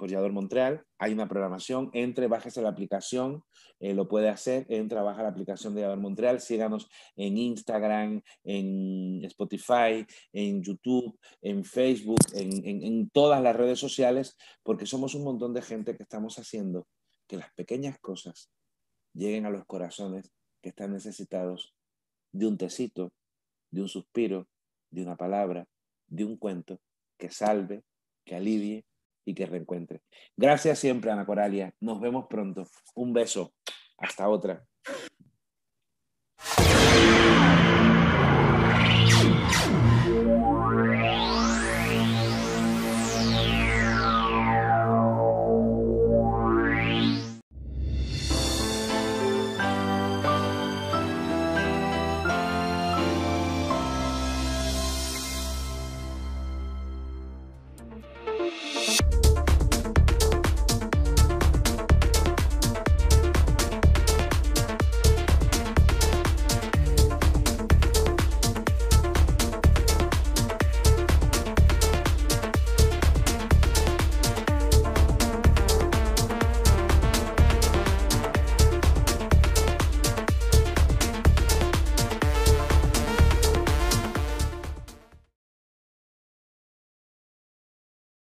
[0.00, 0.82] por Yador Montreal.
[0.98, 3.44] Hay una programación, entre, bájese la aplicación,
[3.80, 9.22] eh, lo puede hacer, entra, baja la aplicación de Yador Montreal, síganos en Instagram, en
[9.26, 15.52] Spotify, en YouTube, en Facebook, en, en todas las redes sociales, porque somos un montón
[15.52, 16.88] de gente que estamos haciendo
[17.28, 18.50] que las pequeñas cosas
[19.12, 20.32] lleguen a los corazones
[20.62, 21.74] que están necesitados
[22.32, 23.12] de un tecito,
[23.70, 24.48] de un suspiro,
[24.90, 25.66] de una palabra,
[26.06, 26.80] de un cuento
[27.18, 27.84] que salve,
[28.24, 28.86] que alivie
[29.24, 30.02] y que reencuentre.
[30.36, 31.74] Gracias siempre, Ana Coralia.
[31.80, 32.66] Nos vemos pronto.
[32.94, 33.54] Un beso.
[33.98, 34.64] Hasta otra.